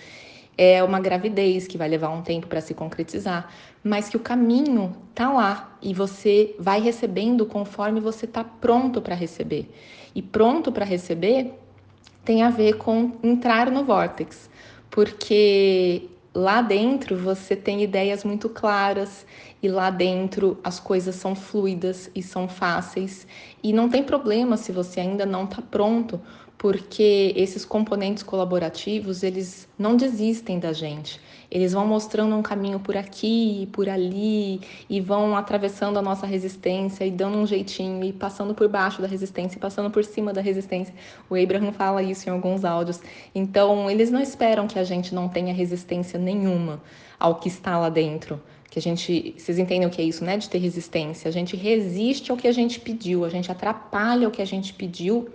É 0.58 0.84
uma 0.84 1.00
gravidez 1.00 1.68
que 1.68 1.78
vai 1.78 1.90
levar 1.90 2.10
um 2.10 2.22
tempo 2.22 2.48
para 2.48 2.62
se 2.62 2.74
concretizar, 2.74 3.50
mas 3.84 4.08
que 4.08 4.18
o 4.18 4.20
caminho 4.20 4.96
tá 5.14 5.32
lá 5.32 5.78
e 5.82 5.94
você 5.94 6.56
vai 6.60 6.80
recebendo 6.80 7.46
conforme 7.46 8.00
você 8.00 8.28
tá 8.28 8.44
pronto 8.44 9.02
para 9.02 9.16
receber. 9.16 9.70
E 10.14 10.22
pronto 10.22 10.72
para 10.72 10.86
receber 10.86 11.54
tem 12.24 12.42
a 12.42 12.50
ver 12.50 12.78
com 12.78 13.12
entrar 13.24 13.70
no 13.72 13.84
vórtex, 13.84 14.50
porque 14.90 16.10
lá 16.34 16.62
dentro 16.62 17.16
você 17.18 17.56
tem 17.56 17.84
ideias 17.84 18.24
muito 18.24 18.50
claras 18.50 19.26
e 19.66 19.68
lá 19.68 19.90
dentro 19.90 20.60
as 20.64 20.80
coisas 20.80 21.16
são 21.16 21.34
fluidas 21.34 22.12
e 22.14 22.22
são 22.22 22.48
fáceis 22.48 23.26
e 23.64 23.74
não 23.74 23.90
tem 23.90 24.04
problema 24.04 24.58
se 24.58 24.72
você 24.72 25.00
ainda 25.00 25.26
não 25.26 25.46
está 25.46 25.60
pronto, 25.60 26.22
porque 26.56 27.34
esses 27.36 27.66
componentes 27.66 28.22
colaborativos, 28.22 29.24
eles 29.24 29.68
não 29.78 29.98
desistem 29.98 30.60
da 30.60 30.72
gente. 30.72 31.20
Eles 31.50 31.74
vão 31.74 31.86
mostrando 31.86 32.36
um 32.36 32.44
caminho 32.44 32.80
por 32.80 32.96
aqui 32.96 33.68
por 33.72 33.90
ali 33.90 34.62
e 34.88 35.02
vão 35.02 35.36
atravessando 35.36 35.98
a 35.98 36.02
nossa 36.02 36.28
resistência 36.28 37.04
e 37.04 37.10
dando 37.10 37.38
um 37.40 37.48
jeitinho 37.48 38.04
e 38.04 38.14
passando 38.14 38.54
por 38.54 38.68
baixo 38.68 39.02
da 39.02 39.08
resistência 39.08 39.58
e 39.58 39.60
passando 39.60 39.90
por 39.90 40.04
cima 40.04 40.32
da 40.32 40.42
resistência. 40.42 40.94
O 41.28 41.36
Abraham 41.36 41.72
fala 41.72 42.04
isso 42.04 42.30
em 42.30 42.32
alguns 42.32 42.64
áudios. 42.64 43.02
Então, 43.34 43.90
eles 43.90 44.12
não 44.12 44.22
esperam 44.22 44.68
que 44.68 44.78
a 44.78 44.84
gente 44.84 45.14
não 45.14 45.28
tenha 45.28 45.54
resistência 45.54 46.20
nenhuma 46.20 46.82
ao 47.20 47.36
que 47.36 47.48
está 47.48 47.80
lá 47.80 47.90
dentro 47.90 48.40
que 48.76 48.80
a 48.80 48.82
gente, 48.82 49.34
vocês 49.38 49.58
entendem 49.58 49.88
o 49.88 49.90
que 49.90 50.02
é 50.02 50.04
isso, 50.04 50.26
né, 50.26 50.36
de 50.36 50.50
ter 50.50 50.58
resistência? 50.58 51.30
A 51.30 51.32
gente 51.32 51.56
resiste 51.56 52.30
ao 52.30 52.36
que 52.36 52.46
a 52.46 52.52
gente 52.52 52.78
pediu, 52.78 53.24
a 53.24 53.30
gente 53.30 53.50
atrapalha 53.50 54.28
o 54.28 54.32
que 54.32 54.42
a 54.42 54.46
gente 54.46 54.74
pediu 54.74 55.30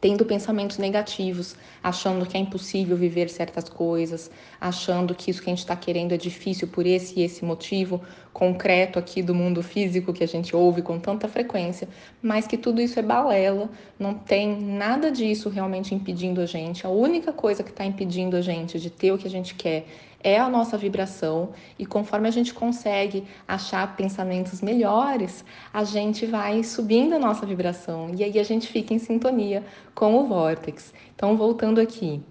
tendo 0.00 0.24
pensamentos 0.24 0.78
negativos, 0.78 1.56
achando 1.80 2.26
que 2.26 2.36
é 2.36 2.40
impossível 2.40 2.96
viver 2.96 3.30
certas 3.30 3.68
coisas, 3.68 4.32
achando 4.60 5.14
que 5.14 5.30
isso 5.30 5.40
que 5.40 5.48
a 5.48 5.52
gente 5.52 5.60
está 5.60 5.76
querendo 5.76 6.12
é 6.12 6.16
difícil 6.16 6.66
por 6.66 6.86
esse 6.86 7.20
e 7.20 7.22
esse 7.22 7.44
motivo 7.44 8.00
concreto 8.32 8.98
aqui 8.98 9.22
do 9.22 9.32
mundo 9.32 9.62
físico 9.62 10.12
que 10.12 10.24
a 10.24 10.26
gente 10.26 10.56
ouve 10.56 10.82
com 10.82 10.98
tanta 10.98 11.28
frequência, 11.28 11.88
mas 12.20 12.48
que 12.48 12.56
tudo 12.56 12.80
isso 12.80 12.98
é 12.98 13.02
balela, 13.02 13.70
não 13.96 14.14
tem 14.14 14.60
nada 14.60 15.08
disso 15.10 15.48
realmente 15.48 15.94
impedindo 15.94 16.40
a 16.40 16.46
gente. 16.46 16.84
A 16.84 16.90
única 16.90 17.32
coisa 17.32 17.62
que 17.62 17.70
está 17.70 17.84
impedindo 17.84 18.36
a 18.36 18.40
gente 18.40 18.80
de 18.80 18.90
ter 18.90 19.12
o 19.12 19.18
que 19.18 19.28
a 19.28 19.30
gente 19.30 19.54
quer 19.54 19.86
é 20.22 20.38
a 20.38 20.48
nossa 20.48 20.78
vibração 20.78 21.50
e 21.78 21.84
conforme 21.84 22.28
a 22.28 22.30
gente 22.30 22.54
consegue 22.54 23.24
achar 23.46 23.96
pensamentos 23.96 24.60
melhores, 24.60 25.44
a 25.72 25.84
gente 25.84 26.26
vai 26.26 26.62
subindo 26.62 27.14
a 27.14 27.18
nossa 27.18 27.44
vibração 27.44 28.10
e 28.14 28.22
aí 28.22 28.38
a 28.38 28.42
gente 28.42 28.68
fica 28.68 28.94
em 28.94 28.98
sintonia 28.98 29.64
com 29.94 30.16
o 30.16 30.26
vórtex. 30.26 30.92
Então, 31.14 31.36
voltando 31.36 31.80
aqui, 31.80 32.22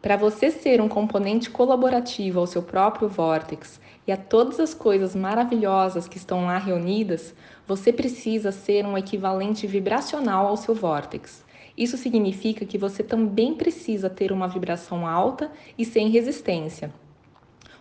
para 0.00 0.16
você 0.16 0.50
ser 0.50 0.80
um 0.80 0.88
componente 0.88 1.50
colaborativo 1.50 2.38
ao 2.38 2.46
seu 2.46 2.62
próprio 2.62 3.08
vórtex 3.08 3.80
e 4.06 4.12
a 4.12 4.16
todas 4.16 4.60
as 4.60 4.72
coisas 4.72 5.14
maravilhosas 5.14 6.06
que 6.06 6.16
estão 6.16 6.46
lá 6.46 6.58
reunidas, 6.58 7.34
você 7.66 7.92
precisa 7.92 8.52
ser 8.52 8.86
um 8.86 8.96
equivalente 8.96 9.66
vibracional 9.66 10.46
ao 10.46 10.56
seu 10.56 10.74
vórtex. 10.74 11.44
Isso 11.76 11.96
significa 11.96 12.64
que 12.64 12.78
você 12.78 13.02
também 13.02 13.54
precisa 13.54 14.08
ter 14.08 14.32
uma 14.32 14.48
vibração 14.48 15.06
alta 15.06 15.50
e 15.76 15.84
sem 15.84 16.08
resistência 16.08 16.92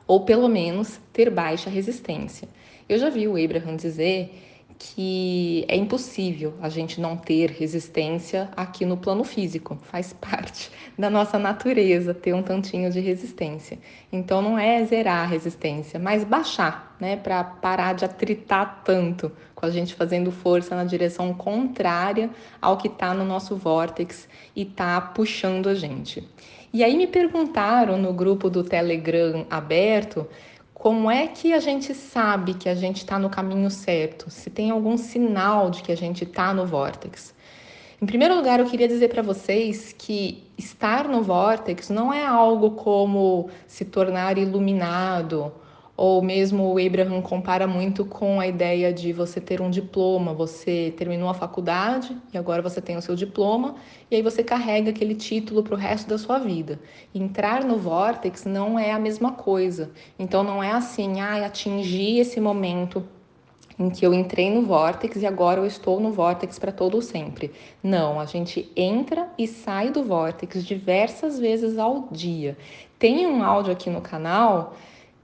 ou 0.08 0.22
pelo 0.22 0.48
menos 0.48 1.00
ter 1.12 1.30
baixa 1.30 1.70
resistência. 1.70 2.48
Eu 2.88 2.98
já 2.98 3.10
vi 3.10 3.28
o 3.28 3.44
Abraham 3.44 3.76
dizer 3.76 4.32
que 4.79 5.65
é 5.67 5.75
impossível 5.75 6.53
a 6.62 6.69
gente 6.69 7.01
não 7.01 7.17
ter 7.17 7.50
resistência 7.51 8.50
aqui 8.55 8.86
no 8.86 8.98
plano 8.98 9.24
físico, 9.24 9.77
faz 9.84 10.13
parte 10.19 10.72
da 10.98 11.10
nossa 11.10 11.39
natureza 11.39 12.13
ter 12.13 12.34
um 12.34 12.43
tantinho 12.43 12.91
de 12.91 13.00
resistência. 13.00 13.79
Então 14.12 14.41
não 14.41 14.57
é 14.57 14.84
zerar 14.86 15.24
a 15.24 15.25
resistência, 15.25 16.00
mas 16.00 16.24
baixar, 16.24 16.96
né, 17.00 17.15
para 17.15 17.43
parar 17.43 17.93
de 17.93 18.05
atritar 18.05 18.81
tanto 18.84 19.31
com 19.55 19.65
a 19.65 19.69
gente 19.72 19.96
fazendo 19.96 20.31
força 20.31 20.75
na 20.75 20.84
direção 20.84 21.34
contrária 21.34 22.29
ao 22.62 22.77
que 22.77 22.88
está 22.88 23.13
no 23.13 23.25
nosso 23.25 23.55
vórtex 23.55 24.29
e 24.55 24.62
está 24.62 25.01
puxando 25.01 25.67
a 25.67 25.74
gente. 25.74 26.27
E 26.72 26.84
aí 26.84 26.96
me 26.96 27.07
perguntaram 27.07 27.98
no 27.98 28.13
grupo 28.13 28.50
do 28.50 28.63
Telegram 28.63 29.48
aberto 29.50 30.27
como 30.88 31.12
é 31.12 31.27
que 31.27 31.51
a 31.51 31.60
gente 31.60 31.94
sabe 31.94 32.53
que 32.53 32.70
a 32.70 32.74
gente 32.74 33.00
está 33.00 33.20
no 33.20 33.29
caminho 33.29 33.70
certo, 33.70 34.32
se 34.32 34.50
tem 34.50 34.72
algum 34.72 34.98
sinal 34.98 35.70
de 35.70 35.84
que 35.84 35.91
a 35.91 35.98
gente 35.98 36.24
está 36.24 36.53
no 36.53 36.65
vórtex. 36.65 37.36
Em 38.01 38.06
primeiro 38.06 38.34
lugar, 38.34 38.62
eu 38.62 38.65
queria 38.65 38.88
dizer 38.88 39.10
para 39.10 39.22
vocês 39.22 39.91
que 39.91 40.50
estar 40.58 41.10
no 41.10 41.22
vórtex 41.22 41.89
não 41.89 42.13
é 42.13 42.25
algo 42.25 42.72
como 42.72 43.50
se 43.67 43.84
tornar 43.84 44.38
iluminado 44.38 45.51
ou 45.98 46.22
mesmo 46.22 46.72
o 46.72 46.77
Abraham 46.77 47.24
compara 47.24 47.66
muito 47.66 48.06
com 48.06 48.39
a 48.39 48.46
ideia 48.46 48.94
de 48.94 49.12
você 49.12 49.42
ter 49.42 49.60
um 49.60 49.70
diploma. 49.72 50.32
Você 50.32 50.94
terminou 50.96 51.27
a 51.27 51.34
faculdade 51.34 52.16
e 52.32 52.38
agora 52.38 52.62
você 52.62 52.80
tem 52.80 52.96
o 52.96 53.01
seu 53.01 53.16
diploma, 53.16 53.75
e 54.12 54.16
aí 54.16 54.22
você 54.22 54.44
carrega 54.44 54.92
aquele 54.92 55.16
título 55.16 55.63
para 55.63 55.74
o 55.74 55.77
resto 55.77 56.08
da 56.08 56.20
sua 56.20 56.38
vida. 56.38 56.80
Entrar 57.16 57.63
no 57.63 57.77
Vortex 57.80 58.46
não 58.46 58.77
é 58.77 58.92
a 58.92 59.00
mesma 59.00 59.32
coisa. 59.32 59.89
Então 60.20 60.44
não 60.44 60.63
é 60.63 60.72
assim, 60.72 61.20
ah, 61.20 61.44
atingi 61.44 62.20
esse 62.20 62.39
momento 62.39 63.04
em 63.80 63.89
que 63.89 64.06
eu 64.06 64.13
entrei 64.13 64.51
no 64.51 64.63
Vortex 64.63 65.22
e 65.22 65.25
agora 65.25 65.60
eu 65.60 65.66
estou 65.66 66.00
no 66.00 66.12
Vortex 66.12 66.60
para 66.60 66.72
todo 66.72 67.01
sempre. 67.01 67.51
Não, 67.82 68.20
a 68.20 68.25
gente 68.25 68.72
entra 68.75 69.30
e 69.36 69.48
sai 69.48 69.89
do 69.89 70.04
Vortex 70.04 70.63
diversas 70.63 71.39
vezes 71.39 71.80
ao 71.80 72.08
dia. 72.12 72.56
Tem 73.00 73.25
um 73.25 73.44
áudio 73.44 73.74
aqui 73.74 73.89
no 73.89 74.01
canal 74.01 74.75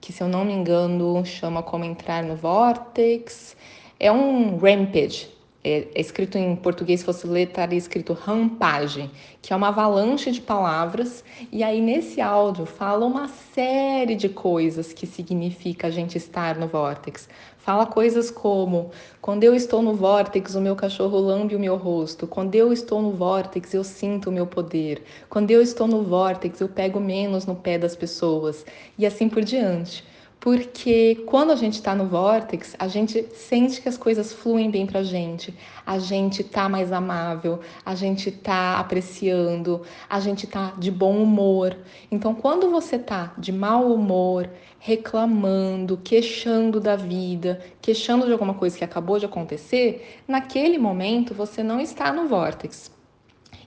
que 0.04 0.12
se 0.12 0.22
eu 0.22 0.28
não 0.28 0.44
me 0.44 0.52
engano 0.52 1.26
chama 1.26 1.64
Como 1.64 1.86
Entrar 1.86 2.22
no 2.24 2.36
Vortex. 2.36 3.56
É 3.98 4.12
um 4.12 4.58
rampage, 4.58 5.30
é, 5.64 5.88
é, 5.96 6.02
escrito 6.02 6.38
em 6.38 6.56
português, 6.56 7.00
se 7.00 7.06
fosse 7.06 7.26
ler, 7.26 7.48
estaria 7.48 7.78
escrito 7.78 8.12
rampagem, 8.14 9.10
que 9.42 9.54
é 9.54 9.56
uma 9.56 9.70
avalanche 9.70 10.32
de 10.32 10.42
palavras. 10.42 11.24
E 11.52 11.64
aí, 11.64 11.80
nesse 11.80 12.20
áudio, 12.20 12.66
fala 12.66 13.06
uma 13.06 13.28
série 13.28 14.16
de 14.16 14.28
coisas 14.28 14.92
que 14.92 15.08
significa 15.08 15.88
a 15.88 15.90
gente 15.90 16.18
estar 16.18 16.56
no 16.58 16.68
vórtex. 16.68 17.30
Fala 17.58 17.86
coisas 17.86 18.30
como: 18.30 18.92
quando 19.22 19.46
eu 19.46 19.56
estou 19.56 19.82
no 19.82 19.96
vórtex, 19.96 20.54
o 20.56 20.62
meu 20.62 20.76
cachorro 20.76 21.18
lambe 21.20 21.56
o 21.56 21.60
meu 21.60 21.78
rosto. 21.78 22.28
Quando 22.28 22.56
eu 22.56 22.74
estou 22.74 23.02
no 23.02 23.12
vórtex, 23.12 23.74
eu 23.74 23.86
sinto 23.86 24.30
o 24.30 24.34
meu 24.34 24.46
poder. 24.46 25.02
Quando 25.30 25.50
eu 25.52 25.62
estou 25.62 25.88
no 25.88 26.04
vórtex, 26.04 26.60
eu 26.60 26.68
pego 26.68 27.00
menos 27.00 27.46
no 27.46 27.56
pé 27.56 27.78
das 27.78 27.96
pessoas. 27.96 28.66
E 28.98 29.06
assim 29.06 29.30
por 29.30 29.44
diante 29.44 30.04
porque 30.44 31.24
quando 31.26 31.52
a 31.52 31.56
gente 31.56 31.76
está 31.76 31.96
no 31.96 32.06
vórtex, 32.06 32.76
a 32.78 32.86
gente 32.90 33.26
sente 33.34 33.80
que 33.82 33.88
as 33.88 33.98
coisas 33.98 34.34
fluem 34.34 34.70
bem 34.70 34.86
para 34.86 35.00
a 35.00 35.04
gente, 35.04 35.58
a 35.86 35.98
gente 35.98 36.44
tá 36.44 36.68
mais 36.68 36.92
amável, 36.92 37.62
a 37.86 37.96
gente 37.96 38.30
tá 38.30 38.78
apreciando, 38.78 39.84
a 40.10 40.20
gente 40.20 40.46
tá 40.46 40.74
de 40.78 40.92
bom 40.92 41.16
humor. 41.24 41.78
Então, 42.12 42.36
quando 42.36 42.70
você 42.70 43.00
tá 43.00 43.34
de 43.38 43.54
mau 43.54 43.94
humor, 43.94 44.50
reclamando, 44.80 45.96
queixando 46.04 46.78
da 46.82 46.98
vida, 46.98 47.62
queixando 47.82 48.26
de 48.26 48.34
alguma 48.34 48.54
coisa 48.54 48.78
que 48.78 48.84
acabou 48.84 49.18
de 49.18 49.26
acontecer, 49.26 50.20
naquele 50.28 50.78
momento 50.78 51.34
você 51.34 51.64
não 51.64 51.80
está 51.80 52.12
no 52.12 52.28
vórtex. 52.28 52.92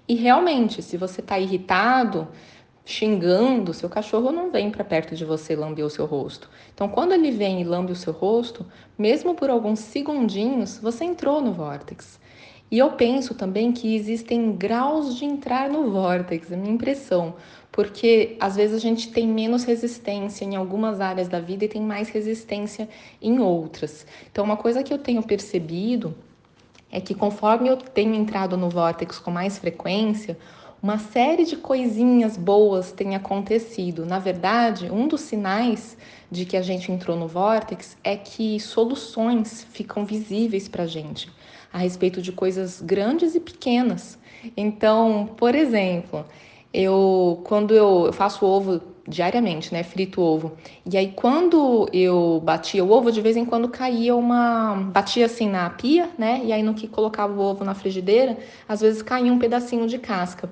E 0.06 0.14
realmente, 0.14 0.83
se 0.83 0.99
você 0.99 1.23
está 1.23 1.38
irritado, 1.38 2.28
xingando, 2.86 3.74
seu 3.74 3.88
cachorro 3.88 4.30
não 4.30 4.52
vem 4.52 4.70
para 4.70 4.84
perto 4.84 5.16
de 5.16 5.24
você 5.24 5.56
lamber 5.56 5.84
o 5.84 5.90
seu 5.90 6.06
rosto. 6.06 6.48
Então, 6.72 6.88
quando 6.88 7.12
ele 7.12 7.32
vem 7.32 7.60
e 7.60 7.64
lambe 7.64 7.90
o 7.90 7.96
seu 7.96 8.12
rosto, 8.12 8.64
mesmo 8.96 9.34
por 9.34 9.50
alguns 9.50 9.80
segundinhos, 9.80 10.78
você 10.78 11.04
entrou 11.04 11.42
no 11.42 11.52
vórtex. 11.52 12.20
E 12.70 12.78
eu 12.78 12.92
penso 12.92 13.34
também 13.34 13.72
que 13.72 13.94
existem 13.94 14.52
graus 14.52 15.16
de 15.16 15.24
entrar 15.24 15.68
no 15.68 15.90
vórtex, 15.90 16.50
é 16.50 16.56
minha 16.56 16.72
impressão, 16.72 17.34
porque 17.72 18.36
às 18.38 18.54
vezes 18.54 18.76
a 18.76 18.80
gente 18.80 19.10
tem 19.10 19.26
menos 19.26 19.64
resistência 19.64 20.44
em 20.44 20.54
algumas 20.54 21.00
áreas 21.00 21.26
da 21.26 21.40
vida 21.40 21.64
e 21.64 21.68
tem 21.68 21.82
mais 21.82 22.08
resistência 22.08 22.88
em 23.20 23.40
outras. 23.40 24.06
Então, 24.30 24.44
uma 24.44 24.56
coisa 24.56 24.84
que 24.84 24.94
eu 24.94 24.98
tenho 24.98 25.22
percebido 25.24 26.14
é 26.90 27.00
que 27.00 27.14
conforme 27.14 27.68
eu 27.68 27.76
tenho 27.76 28.14
entrado 28.14 28.56
no 28.56 28.70
vórtex 28.70 29.18
com 29.18 29.30
mais 29.32 29.58
frequência, 29.58 30.38
uma 30.83 30.99
série 30.99 31.45
de 31.45 31.56
coisinhas 31.56 32.37
boas 32.37 32.92
tem 32.92 33.16
acontecido. 33.16 34.04
Na 34.04 34.18
verdade, 34.18 34.90
um 34.90 35.09
dos 35.09 35.23
sinais 35.23 35.97
de 36.30 36.45
que 36.45 36.56
a 36.56 36.62
gente 36.62 36.92
entrou 36.92 37.16
no 37.16 37.26
vórtex 37.26 37.97
é 38.04 38.16
que 38.16 38.61
soluções 38.61 39.66
ficam 39.71 40.04
visíveis 40.04 40.68
para 40.68 40.85
a 40.85 40.87
gente 40.87 41.30
a 41.73 41.78
respeito 41.78 42.23
de 42.23 42.33
coisas 42.33 42.80
grandes 42.80 43.35
e 43.35 43.40
pequenas. 43.40 44.18
Então, 44.56 45.30
por 45.37 45.54
exemplo, 45.54 46.25
eu 46.73 47.40
quando 47.45 47.75
eu, 47.75 48.06
eu 48.06 48.12
faço 48.12 48.47
ovo 48.47 48.80
diariamente, 49.09 49.73
né, 49.73 49.83
frito 49.83 50.21
ovo. 50.21 50.52
E 50.85 50.97
aí 50.97 51.12
quando 51.14 51.88
eu 51.92 52.40
batia 52.45 52.85
o 52.85 52.90
ovo, 52.90 53.12
de 53.12 53.21
vez 53.21 53.37
em 53.37 53.45
quando 53.45 53.68
caía 53.68 54.16
uma, 54.16 54.75
batia 54.92 55.26
assim 55.26 55.49
na 55.49 55.68
pia, 55.71 56.11
né? 56.18 56.40
E 56.45 56.52
aí 56.52 56.62
no 56.62 56.75
que 56.75 56.88
colocava 56.88 57.33
o 57.33 57.40
ovo 57.40 57.64
na 57.64 57.75
frigideira, 57.75 58.37
às 58.68 58.80
vezes 58.80 59.02
caía 59.02 59.33
um 59.33 59.38
pedacinho 59.38 59.87
de 59.87 59.99
casca. 59.99 60.50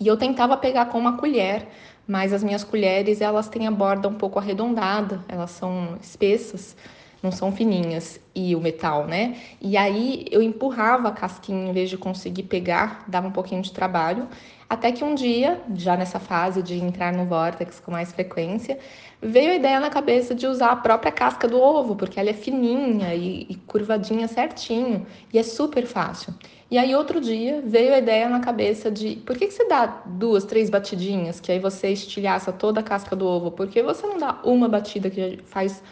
E 0.00 0.06
eu 0.06 0.16
tentava 0.16 0.56
pegar 0.56 0.86
com 0.86 0.98
uma 0.98 1.16
colher, 1.16 1.68
mas 2.06 2.32
as 2.32 2.42
minhas 2.42 2.64
colheres 2.64 3.20
elas 3.20 3.48
têm 3.48 3.66
a 3.66 3.70
borda 3.70 4.08
um 4.08 4.14
pouco 4.14 4.38
arredondada, 4.38 5.24
elas 5.28 5.50
são 5.50 5.96
espessas. 6.00 6.76
Não 7.22 7.32
são 7.32 7.50
fininhas, 7.52 8.20
e 8.34 8.54
o 8.54 8.60
metal, 8.60 9.06
né? 9.06 9.36
E 9.60 9.76
aí 9.76 10.24
eu 10.30 10.40
empurrava 10.40 11.08
a 11.08 11.12
casquinha 11.12 11.68
em 11.70 11.72
vez 11.72 11.90
de 11.90 11.98
conseguir 11.98 12.44
pegar, 12.44 13.04
dava 13.08 13.26
um 13.26 13.32
pouquinho 13.32 13.60
de 13.62 13.72
trabalho. 13.72 14.28
Até 14.70 14.92
que 14.92 15.02
um 15.02 15.14
dia, 15.14 15.60
já 15.74 15.96
nessa 15.96 16.20
fase 16.20 16.62
de 16.62 16.76
entrar 16.76 17.12
no 17.12 17.24
Vortex 17.24 17.80
com 17.80 17.90
mais 17.90 18.12
frequência, 18.12 18.78
veio 19.20 19.52
a 19.52 19.54
ideia 19.56 19.80
na 19.80 19.90
cabeça 19.90 20.34
de 20.34 20.46
usar 20.46 20.68
a 20.68 20.76
própria 20.76 21.10
casca 21.10 21.48
do 21.48 21.60
ovo, 21.60 21.96
porque 21.96 22.20
ela 22.20 22.30
é 22.30 22.34
fininha 22.34 23.14
e, 23.14 23.46
e 23.48 23.54
curvadinha 23.66 24.28
certinho, 24.28 25.06
e 25.32 25.38
é 25.38 25.42
super 25.42 25.86
fácil. 25.86 26.34
E 26.70 26.76
aí 26.76 26.94
outro 26.94 27.18
dia 27.18 27.62
veio 27.64 27.94
a 27.94 27.98
ideia 27.98 28.28
na 28.28 28.40
cabeça 28.40 28.90
de 28.90 29.16
por 29.16 29.38
que, 29.38 29.46
que 29.46 29.54
você 29.54 29.66
dá 29.66 30.02
duas, 30.04 30.44
três 30.44 30.68
batidinhas, 30.68 31.40
que 31.40 31.50
aí 31.50 31.58
você 31.58 31.88
estilhaça 31.88 32.52
toda 32.52 32.80
a 32.80 32.82
casca 32.82 33.16
do 33.16 33.26
ovo? 33.26 33.50
Por 33.50 33.68
que 33.68 33.82
você 33.82 34.06
não 34.06 34.18
dá 34.18 34.38
uma 34.44 34.68
batida 34.68 35.08
que 35.08 35.38
faz 35.44 35.82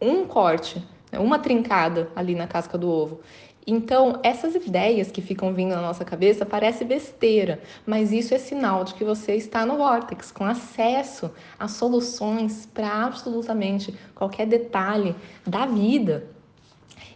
um 0.00 0.26
corte, 0.26 0.82
né, 1.10 1.18
uma 1.18 1.38
trincada 1.38 2.10
ali 2.14 2.34
na 2.34 2.46
casca 2.46 2.76
do 2.76 2.88
ovo? 2.90 3.20
Então, 3.68 4.20
essas 4.22 4.54
ideias 4.54 5.10
que 5.10 5.20
ficam 5.20 5.52
vindo 5.52 5.74
na 5.74 5.82
nossa 5.82 6.04
cabeça 6.04 6.46
parece 6.46 6.84
besteira, 6.84 7.60
mas 7.84 8.12
isso 8.12 8.32
é 8.32 8.38
sinal 8.38 8.84
de 8.84 8.94
que 8.94 9.02
você 9.02 9.34
está 9.34 9.66
no 9.66 9.76
Vortex, 9.76 10.30
com 10.30 10.44
acesso 10.44 11.32
a 11.58 11.66
soluções 11.66 12.64
para 12.72 12.88
absolutamente 13.04 13.92
qualquer 14.14 14.46
detalhe 14.46 15.16
da 15.44 15.66
vida. 15.66 16.28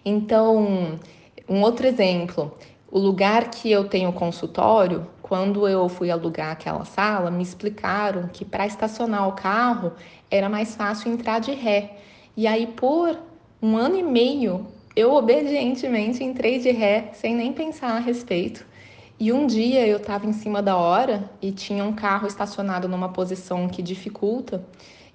Então, 0.05 0.99
um 1.49 1.63
outro 1.63 1.87
exemplo, 1.87 2.53
o 2.91 2.99
lugar 2.99 3.51
que 3.51 3.71
eu 3.71 3.89
tenho 3.89 4.13
consultório, 4.13 5.07
quando 5.23 5.69
eu 5.69 5.89
fui 5.89 6.11
alugar 6.11 6.51
aquela 6.51 6.85
sala, 6.85 7.31
me 7.31 7.45
explicaram 7.45 8.27
que 8.27 8.45
para 8.45 8.67
estacionar 8.67 9.29
o 9.29 9.33
carro 9.33 9.93
era 10.29 10.49
mais 10.49 10.75
fácil 10.75 11.13
entrar 11.13 11.39
de 11.39 11.53
ré. 11.53 11.99
E 12.37 12.47
aí, 12.47 12.67
por 12.67 13.19
um 13.63 13.77
ano 13.77 13.99
e 13.99 14.03
meio, 14.03 14.67
eu 14.97 15.13
obedientemente 15.13 16.25
entrei 16.25 16.59
de 16.59 16.71
ré, 16.71 17.11
sem 17.15 17.35
nem 17.35 17.53
pensar 17.53 17.93
a 17.93 17.99
respeito. 17.99 18.65
E 19.19 19.33
um 19.33 19.47
dia 19.47 19.87
eu 19.87 19.99
estava 19.99 20.27
em 20.27 20.33
cima 20.33 20.63
da 20.63 20.77
hora 20.77 21.31
e 21.43 21.53
tinha 21.53 21.85
um 21.85 21.93
carro 21.93 22.27
estacionado 22.27 22.89
numa 22.89 23.11
posição 23.11 23.69
que 23.69 23.83
dificulta. 23.83 24.65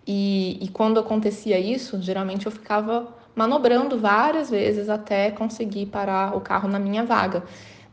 E, 0.05 0.59
e 0.61 0.67
quando 0.67 0.99
acontecia 0.99 1.57
isso, 1.59 1.99
geralmente 2.01 2.45
eu 2.45 2.51
ficava 2.51 3.07
manobrando 3.35 3.97
várias 3.97 4.49
vezes 4.49 4.89
até 4.89 5.31
conseguir 5.31 5.87
parar 5.87 6.37
o 6.37 6.41
carro 6.41 6.69
na 6.69 6.77
minha 6.77 7.03
vaga. 7.03 7.43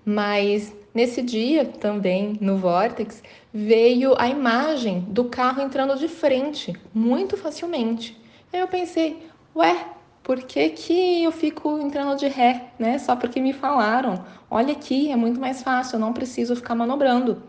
Mas 0.04 0.74
nesse 0.94 1.22
dia 1.22 1.64
também, 1.64 2.36
no 2.40 2.58
Vortex, 2.58 3.22
veio 3.52 4.14
a 4.18 4.28
imagem 4.28 5.00
do 5.08 5.24
carro 5.24 5.62
entrando 5.62 5.98
de 5.98 6.08
frente, 6.08 6.74
muito 6.92 7.36
facilmente. 7.36 8.21
Aí 8.52 8.60
eu 8.60 8.68
pensei, 8.68 9.26
ué, 9.56 9.86
por 10.22 10.42
que, 10.42 10.68
que 10.70 11.24
eu 11.24 11.32
fico 11.32 11.78
entrando 11.78 12.16
de 12.16 12.28
ré, 12.28 12.66
né? 12.78 12.98
Só 12.98 13.16
porque 13.16 13.40
me 13.40 13.52
falaram. 13.52 14.24
Olha 14.50 14.72
aqui, 14.72 15.10
é 15.10 15.16
muito 15.16 15.40
mais 15.40 15.62
fácil, 15.62 15.96
eu 15.96 16.00
não 16.00 16.12
preciso 16.12 16.54
ficar 16.54 16.74
manobrando. 16.74 17.42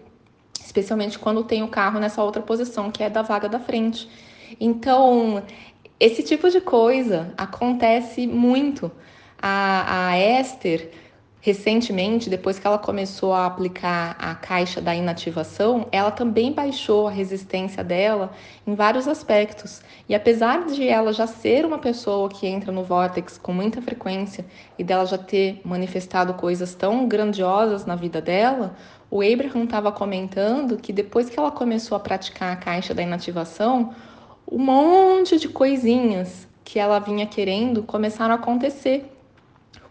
Especialmente 0.60 1.20
quando 1.20 1.44
tem 1.44 1.62
o 1.62 1.68
carro 1.68 2.00
nessa 2.00 2.24
outra 2.24 2.42
posição, 2.42 2.90
que 2.90 3.04
é 3.04 3.10
da 3.10 3.22
vaga 3.22 3.48
da 3.50 3.60
frente. 3.60 4.10
Então, 4.60 5.44
esse 6.00 6.24
tipo 6.24 6.50
de 6.50 6.62
coisa 6.62 7.34
acontece 7.38 8.26
muito. 8.26 8.92
A, 9.42 10.10
a 10.10 10.18
Esther, 10.20 10.90
recentemente, 11.44 12.30
depois 12.30 12.58
que 12.58 12.66
ela 12.66 12.78
começou 12.78 13.34
a 13.34 13.46
aplicar 13.46 14.16
a 14.18 14.34
caixa 14.34 14.80
da 14.80 14.96
inativação, 14.96 15.86
ela 15.92 16.10
também 16.10 16.54
baixou 16.54 17.06
a 17.06 17.12
resistência 17.12 17.84
dela 17.84 18.32
em 18.66 18.74
vários 18.74 19.10
aspectos. 19.10 19.82
E 20.08 20.16
apesar 20.16 20.66
de 20.66 20.88
ela 20.88 21.12
já 21.12 21.28
ser 21.28 21.66
uma 21.66 21.78
pessoa 21.78 22.30
que 22.30 22.48
entra 22.48 22.72
no 22.72 22.86
Vortex 22.86 23.38
com 23.38 23.52
muita 23.52 23.82
frequência 23.82 24.46
e 24.80 24.86
dela 24.86 25.06
já 25.06 25.18
ter 25.18 25.60
manifestado 25.66 26.34
coisas 26.36 26.76
tão 26.76 27.10
grandiosas 27.10 27.86
na 27.86 27.98
vida 27.98 28.22
dela, 28.22 28.78
o 29.12 29.22
Abraham 29.22 29.66
estava 29.66 29.92
comentando 29.92 30.78
que 30.78 30.94
depois 30.94 31.30
que 31.30 31.38
ela 31.38 31.52
começou 31.52 31.98
a 31.98 32.00
praticar 32.00 32.54
a 32.54 32.56
caixa 32.56 32.94
da 32.94 33.02
inativação, 33.02 33.94
um 34.50 34.60
monte 34.60 35.38
de 35.38 35.50
coisinhas 35.50 36.48
que 36.64 36.80
ela 36.80 37.00
vinha 37.00 37.26
querendo 37.26 37.84
começaram 37.84 38.34
a 38.34 38.38
acontecer, 38.38 39.13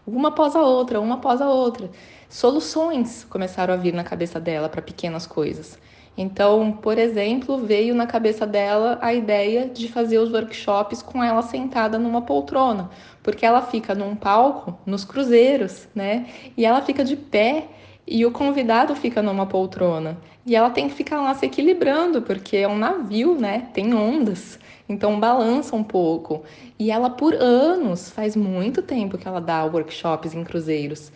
uma 0.05 0.29
após 0.29 0.55
a 0.55 0.61
outra, 0.61 0.99
uma 0.99 1.15
após 1.15 1.41
a 1.41 1.49
outra. 1.49 1.89
Soluções 2.29 3.25
começaram 3.29 3.73
a 3.73 3.77
vir 3.77 3.93
na 3.93 4.03
cabeça 4.03 4.39
dela 4.39 4.69
para 4.69 4.81
pequenas 4.81 5.25
coisas. 5.27 5.77
Então, 6.17 6.71
por 6.73 6.97
exemplo, 6.97 7.57
veio 7.57 7.95
na 7.95 8.05
cabeça 8.05 8.45
dela 8.45 8.99
a 9.01 9.13
ideia 9.13 9.67
de 9.67 9.87
fazer 9.87 10.19
os 10.19 10.31
workshops 10.31 11.01
com 11.01 11.23
ela 11.23 11.41
sentada 11.41 11.97
numa 11.97 12.21
poltrona, 12.21 12.89
porque 13.23 13.45
ela 13.45 13.61
fica 13.61 13.95
num 13.95 14.15
palco 14.15 14.77
nos 14.85 15.03
cruzeiros, 15.03 15.87
né? 15.95 16.27
E 16.55 16.65
ela 16.65 16.81
fica 16.81 17.03
de 17.03 17.15
pé 17.15 17.65
e 18.05 18.25
o 18.25 18.31
convidado 18.31 18.95
fica 18.95 19.23
numa 19.23 19.47
poltrona. 19.47 20.17
E 20.45 20.55
ela 20.55 20.69
tem 20.69 20.87
que 20.87 20.93
ficar 20.93 21.21
lá 21.21 21.33
se 21.33 21.45
equilibrando, 21.45 22.21
porque 22.21 22.57
é 22.57 22.67
um 22.67 22.77
navio, 22.77 23.33
né? 23.33 23.69
Tem 23.73 23.93
ondas, 23.93 24.59
então 24.87 25.19
balança 25.19 25.75
um 25.75 25.83
pouco. 25.83 26.43
E 26.77 26.91
ela, 26.91 27.09
por 27.09 27.33
anos, 27.33 28.09
faz 28.09 28.35
muito 28.35 28.81
tempo 28.81 29.17
que 29.17 29.27
ela 29.27 29.39
dá 29.39 29.63
workshops 29.65 30.33
em 30.33 30.43
cruzeiros. 30.43 31.11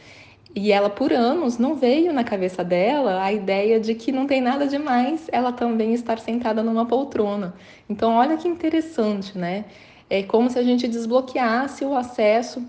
E 0.56 0.71
ela, 0.71 0.89
por 0.89 1.13
anos, 1.13 1.58
não 1.58 1.75
veio 1.75 2.12
na 2.13 2.23
cabeça 2.23 2.63
dela 2.63 3.21
a 3.23 3.32
ideia 3.32 3.80
de 3.80 3.93
que 3.93 4.12
não 4.12 4.25
tem 4.25 4.41
nada 4.41 4.65
demais 4.67 5.27
ela 5.32 5.51
também 5.51 5.93
estar 5.93 6.19
sentada 6.19 6.63
numa 6.63 6.86
poltrona. 6.86 7.53
Então, 7.89 8.15
olha 8.15 8.38
que 8.38 8.47
interessante, 8.47 9.38
né? 9.38 9.65
É 10.10 10.23
como 10.23 10.49
se 10.49 10.58
a 10.58 10.63
gente 10.63 10.88
desbloqueasse 10.88 11.86
o 11.86 11.95
acesso 11.95 12.65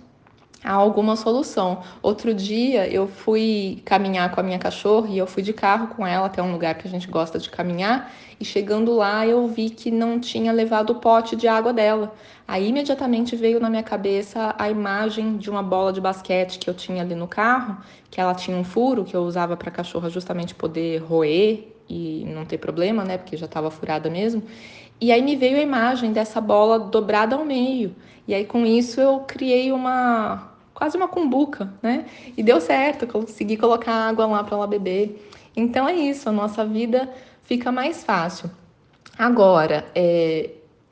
a 0.62 0.72
alguma 0.72 1.16
solução. 1.16 1.82
Outro 2.02 2.34
dia 2.34 2.88
eu 2.88 3.06
fui 3.06 3.80
caminhar 3.84 4.30
com 4.30 4.40
a 4.40 4.42
minha 4.42 4.58
cachorra 4.58 5.08
e 5.08 5.18
eu 5.18 5.26
fui 5.26 5.42
de 5.42 5.52
carro 5.52 5.88
com 5.88 6.06
ela 6.06 6.26
até 6.26 6.42
um 6.42 6.52
lugar 6.52 6.74
que 6.76 6.88
a 6.88 6.90
gente 6.90 7.06
gosta 7.06 7.38
de 7.38 7.48
caminhar 7.48 8.12
e 8.40 8.44
chegando 8.44 8.94
lá 8.94 9.26
eu 9.26 9.46
vi 9.46 9.70
que 9.70 9.90
não 9.90 10.18
tinha 10.18 10.52
levado 10.52 10.90
o 10.90 10.94
pote 10.96 11.36
de 11.36 11.46
água 11.46 11.72
dela. 11.72 12.12
Aí 12.46 12.68
imediatamente 12.68 13.36
veio 13.36 13.60
na 13.60 13.68
minha 13.68 13.82
cabeça 13.82 14.54
a 14.58 14.70
imagem 14.70 15.36
de 15.36 15.50
uma 15.50 15.62
bola 15.62 15.92
de 15.92 16.00
basquete 16.00 16.58
que 16.58 16.68
eu 16.68 16.74
tinha 16.74 17.02
ali 17.02 17.14
no 17.14 17.28
carro, 17.28 17.76
que 18.10 18.20
ela 18.20 18.34
tinha 18.34 18.56
um 18.56 18.64
furo 18.64 19.04
que 19.04 19.14
eu 19.14 19.22
usava 19.22 19.56
para 19.56 19.68
a 19.68 19.72
cachorra 19.72 20.08
justamente 20.08 20.54
poder 20.54 20.98
roer 20.98 21.68
e 21.88 22.24
não 22.26 22.44
ter 22.44 22.58
problema, 22.58 23.04
né, 23.04 23.16
porque 23.16 23.36
já 23.36 23.46
estava 23.46 23.70
furada 23.70 24.10
mesmo. 24.10 24.42
E 25.00 25.12
aí 25.12 25.22
me 25.22 25.36
veio 25.36 25.56
a 25.56 25.62
imagem 25.62 26.12
dessa 26.12 26.40
bola 26.40 26.78
dobrada 26.78 27.36
ao 27.36 27.44
meio. 27.44 27.94
E 28.26 28.34
aí 28.34 28.44
com 28.44 28.66
isso 28.66 29.00
eu 29.00 29.20
criei 29.20 29.72
uma 29.72 30.52
quase 30.74 30.96
uma 30.96 31.08
cumbuca, 31.08 31.72
né? 31.82 32.06
E 32.36 32.42
deu 32.42 32.60
certo, 32.60 33.06
consegui 33.06 33.56
colocar 33.56 33.92
água 33.92 34.26
lá 34.26 34.44
para 34.44 34.56
ela 34.56 34.66
beber. 34.66 35.28
Então 35.56 35.88
é 35.88 35.94
isso, 35.94 36.28
a 36.28 36.32
nossa 36.32 36.64
vida 36.64 37.12
fica 37.42 37.72
mais 37.72 38.04
fácil. 38.04 38.48
Agora, 39.18 39.84
é, 39.94 40.50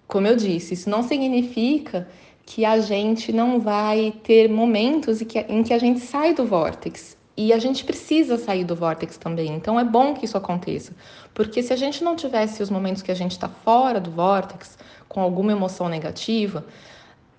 como 0.08 0.26
eu 0.26 0.34
disse, 0.34 0.74
isso 0.74 0.90
não 0.90 1.04
significa 1.04 2.08
que 2.44 2.64
a 2.64 2.80
gente 2.80 3.32
não 3.32 3.60
vai 3.60 4.12
ter 4.24 4.48
momentos 4.48 5.20
em 5.20 5.62
que, 5.62 5.72
a 5.72 5.78
gente 5.78 6.00
sai 6.00 6.34
do 6.34 6.44
vórtex. 6.44 7.15
E 7.36 7.52
a 7.52 7.58
gente 7.58 7.84
precisa 7.84 8.38
sair 8.38 8.64
do 8.64 8.74
vórtex 8.74 9.18
também. 9.18 9.54
Então 9.54 9.78
é 9.78 9.84
bom 9.84 10.14
que 10.14 10.24
isso 10.24 10.38
aconteça. 10.38 10.92
Porque 11.34 11.62
se 11.62 11.72
a 11.72 11.76
gente 11.76 12.02
não 12.02 12.16
tivesse 12.16 12.62
os 12.62 12.70
momentos 12.70 13.02
que 13.02 13.12
a 13.12 13.14
gente 13.14 13.32
está 13.32 13.48
fora 13.48 14.00
do 14.00 14.10
vórtex, 14.10 14.78
com 15.08 15.20
alguma 15.20 15.52
emoção 15.52 15.88
negativa, 15.88 16.64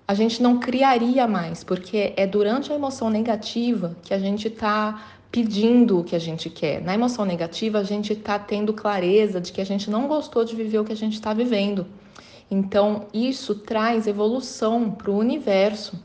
a 0.06 0.14
gente 0.14 0.42
não 0.42 0.58
criaria 0.58 1.26
mais, 1.26 1.62
porque 1.62 2.14
é 2.16 2.26
durante 2.26 2.72
a 2.72 2.74
emoção 2.74 3.10
negativa 3.10 3.96
que 4.02 4.14
a 4.14 4.18
gente 4.18 4.48
está 4.48 5.02
pedindo 5.30 6.00
o 6.00 6.04
que 6.04 6.16
a 6.16 6.18
gente 6.18 6.48
quer. 6.48 6.80
Na 6.80 6.94
emoção 6.94 7.24
negativa, 7.24 7.78
a 7.78 7.84
gente 7.84 8.14
está 8.14 8.38
tendo 8.38 8.72
clareza 8.72 9.40
de 9.40 9.52
que 9.52 9.60
a 9.60 9.66
gente 9.66 9.90
não 9.90 10.08
gostou 10.08 10.44
de 10.44 10.56
viver 10.56 10.78
o 10.78 10.84
que 10.84 10.92
a 10.92 10.96
gente 10.96 11.14
está 11.14 11.34
vivendo. 11.34 11.86
Então, 12.50 13.06
isso 13.12 13.54
traz 13.54 14.06
evolução 14.06 14.90
para 14.90 15.10
o 15.10 15.18
universo. 15.18 16.02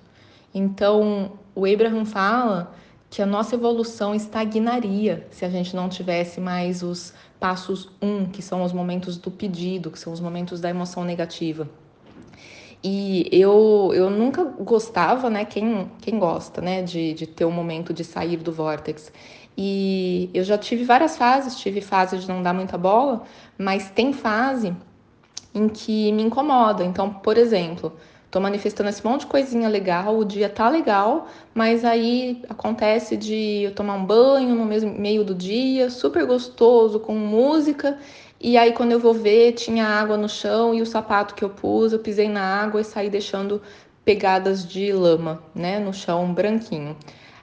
Então, 0.53 1.31
o 1.55 1.65
Abraham 1.65 2.03
fala 2.03 2.75
que 3.13 3.21
a 3.21 3.27
nossa 3.27 3.53
evolução 3.53 4.15
estagnaria 4.15 5.27
se 5.29 5.45
a 5.45 5.49
gente 5.49 5.75
não 5.75 5.87
tivesse 5.87 6.41
mais 6.41 6.81
os 6.81 7.13
passos 7.39 7.87
um, 8.01 8.25
que 8.25 8.41
são 8.41 8.63
os 8.63 8.73
momentos 8.73 9.17
do 9.17 9.29
pedido, 9.29 9.91
que 9.91 9.99
são 9.99 10.11
os 10.11 10.19
momentos 10.19 10.59
da 10.59 10.67
emoção 10.67 11.03
negativa. 11.03 11.69
E 12.83 13.29
eu, 13.31 13.91
eu 13.93 14.09
nunca 14.09 14.43
gostava, 14.43 15.29
né? 15.29 15.45
Quem, 15.45 15.91
quem 16.01 16.17
gosta, 16.17 16.59
né? 16.59 16.81
De, 16.81 17.13
de 17.13 17.27
ter 17.27 17.45
um 17.45 17.51
momento 17.51 17.93
de 17.93 18.03
sair 18.03 18.37
do 18.37 18.51
vórtex. 18.51 19.11
E 19.55 20.31
eu 20.33 20.43
já 20.43 20.57
tive 20.57 20.83
várias 20.83 21.15
fases, 21.15 21.59
tive 21.59 21.81
fase 21.81 22.17
de 22.17 22.27
não 22.27 22.41
dar 22.41 22.51
muita 22.51 22.79
bola, 22.79 23.21
mas 23.59 23.91
tem 23.91 24.11
fase 24.11 24.75
em 25.53 25.69
que 25.69 26.11
me 26.13 26.23
incomoda. 26.23 26.83
Então, 26.83 27.13
por 27.13 27.37
exemplo, 27.37 27.93
tô 28.33 28.39
manifestando 28.39 28.89
esse 28.89 29.05
monte 29.05 29.21
de 29.21 29.27
coisinha 29.27 29.69
legal, 29.69 30.17
o 30.17 30.25
dia 30.25 30.49
tá 30.49 30.67
legal, 30.67 31.27
mas 31.53 31.85
aí 31.85 32.41
acontece 32.49 33.15
de 33.15 33.61
eu 33.65 33.75
tomar 33.75 33.93
um 33.93 34.03
banho 34.03 34.55
no 34.55 34.65
mesmo 34.65 34.91
meio 34.91 35.23
do 35.23 35.35
dia, 35.35 35.91
super 35.91 36.25
gostoso, 36.25 36.99
com 36.99 37.13
música, 37.13 37.95
e 38.41 38.57
aí, 38.57 38.73
quando 38.73 38.91
eu 38.91 38.99
vou 38.99 39.13
ver, 39.13 39.53
tinha 39.53 39.85
água 39.85 40.17
no 40.17 40.27
chão 40.27 40.73
e 40.73 40.81
o 40.81 40.85
sapato 40.85 41.35
que 41.35 41.45
eu 41.45 41.49
pus, 41.49 41.93
eu 41.93 41.99
pisei 41.99 42.27
na 42.27 42.41
água 42.41 42.81
e 42.81 42.83
saí 42.83 43.09
deixando 43.09 43.61
pegadas 44.03 44.67
de 44.67 44.91
lama, 44.91 45.41
né, 45.55 45.79
no 45.79 45.93
chão 45.93 46.33
branquinho. 46.33 46.97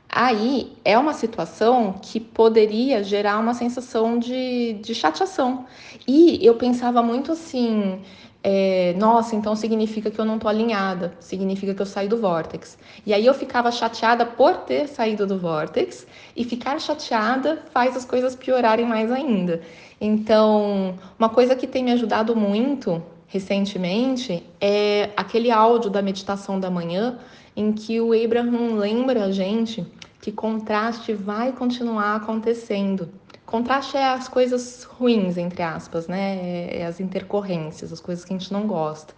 Aí 0.08 0.76
é 0.84 0.98
uma 0.98 1.14
situação 1.14 1.94
que 2.02 2.18
poderia 2.18 3.02
gerar 3.04 3.38
uma 3.38 3.54
sensação 3.54 4.18
de, 4.18 4.74
de 4.82 4.92
chateação. 4.92 5.66
E 6.06 6.44
eu 6.44 6.56
pensava 6.56 7.00
muito 7.00 7.30
assim: 7.30 8.00
é, 8.42 8.94
nossa, 8.98 9.36
então 9.36 9.54
significa 9.54 10.10
que 10.10 10.18
eu 10.18 10.24
não 10.24 10.38
tô 10.38 10.48
alinhada, 10.48 11.12
significa 11.20 11.74
que 11.74 11.82
eu 11.82 11.86
saí 11.86 12.08
do 12.08 12.16
vórtex. 12.16 12.78
E 13.04 13.12
aí 13.12 13.26
eu 13.26 13.34
ficava 13.34 13.70
chateada 13.70 14.24
por 14.24 14.56
ter 14.58 14.88
saído 14.88 15.26
do 15.26 15.38
vórtex, 15.38 16.06
e 16.34 16.42
ficar 16.44 16.80
chateada 16.80 17.62
faz 17.70 17.96
as 17.96 18.04
coisas 18.04 18.34
piorarem 18.34 18.86
mais 18.86 19.12
ainda. 19.12 19.60
Então, 20.00 20.94
uma 21.18 21.28
coisa 21.28 21.54
que 21.54 21.66
tem 21.66 21.84
me 21.84 21.92
ajudado 21.92 22.34
muito 22.34 23.02
recentemente 23.26 24.42
é 24.60 25.10
aquele 25.16 25.50
áudio 25.50 25.90
da 25.90 26.00
meditação 26.00 26.58
da 26.58 26.70
manhã 26.70 27.18
em 27.54 27.72
que 27.72 28.00
o 28.00 28.12
Abraham 28.12 28.76
lembra 28.76 29.24
a 29.24 29.32
gente 29.32 29.86
que 30.20 30.32
contraste 30.32 31.12
vai 31.12 31.52
continuar 31.52 32.16
acontecendo. 32.16 33.08
Contraste 33.50 33.96
é 33.96 34.04
as 34.04 34.28
coisas 34.28 34.84
ruins, 34.84 35.36
entre 35.36 35.60
aspas, 35.60 36.06
né? 36.06 36.68
É 36.72 36.86
as 36.86 37.00
intercorrências, 37.00 37.92
as 37.92 37.98
coisas 37.98 38.24
que 38.24 38.32
a 38.32 38.38
gente 38.38 38.52
não 38.52 38.64
gosta. 38.64 39.12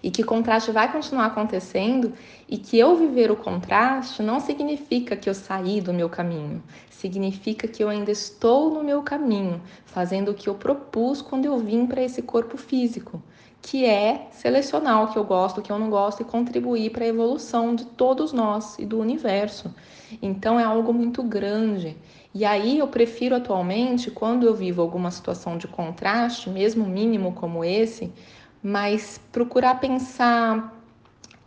E 0.00 0.08
que 0.08 0.22
contraste 0.22 0.70
vai 0.70 0.92
continuar 0.92 1.26
acontecendo 1.26 2.12
e 2.48 2.58
que 2.58 2.78
eu 2.78 2.94
viver 2.96 3.32
o 3.32 3.36
contraste 3.36 4.22
não 4.22 4.38
significa 4.38 5.16
que 5.16 5.28
eu 5.28 5.34
saí 5.34 5.80
do 5.80 5.92
meu 5.92 6.08
caminho, 6.08 6.62
significa 6.90 7.66
que 7.66 7.82
eu 7.82 7.88
ainda 7.88 8.12
estou 8.12 8.72
no 8.72 8.84
meu 8.84 9.02
caminho, 9.02 9.60
fazendo 9.84 10.30
o 10.30 10.34
que 10.34 10.48
eu 10.48 10.54
propus 10.54 11.20
quando 11.20 11.46
eu 11.46 11.58
vim 11.58 11.86
para 11.86 12.02
esse 12.02 12.22
corpo 12.22 12.56
físico 12.56 13.20
que 13.64 13.86
é 13.86 14.28
selecionar 14.30 15.02
o 15.02 15.08
que 15.08 15.18
eu 15.18 15.24
gosto, 15.24 15.58
o 15.58 15.62
que 15.62 15.72
eu 15.72 15.78
não 15.78 15.88
gosto 15.88 16.20
e 16.20 16.24
contribuir 16.24 16.90
para 16.90 17.04
a 17.04 17.08
evolução 17.08 17.74
de 17.74 17.86
todos 17.86 18.30
nós 18.30 18.78
e 18.78 18.84
do 18.84 18.98
universo. 18.98 19.74
Então 20.20 20.60
é 20.60 20.64
algo 20.64 20.92
muito 20.92 21.22
grande. 21.22 21.96
E 22.34 22.44
aí 22.44 22.78
eu 22.80 22.88
prefiro 22.88 23.36
atualmente, 23.36 24.10
quando 24.10 24.44
eu 24.44 24.54
vivo 24.54 24.82
alguma 24.82 25.10
situação 25.10 25.56
de 25.56 25.68
contraste, 25.68 26.50
mesmo 26.50 26.84
mínimo 26.84 27.32
como 27.32 27.64
esse, 27.64 28.12
mas 28.60 29.20
procurar 29.30 29.78
pensar 29.78 30.74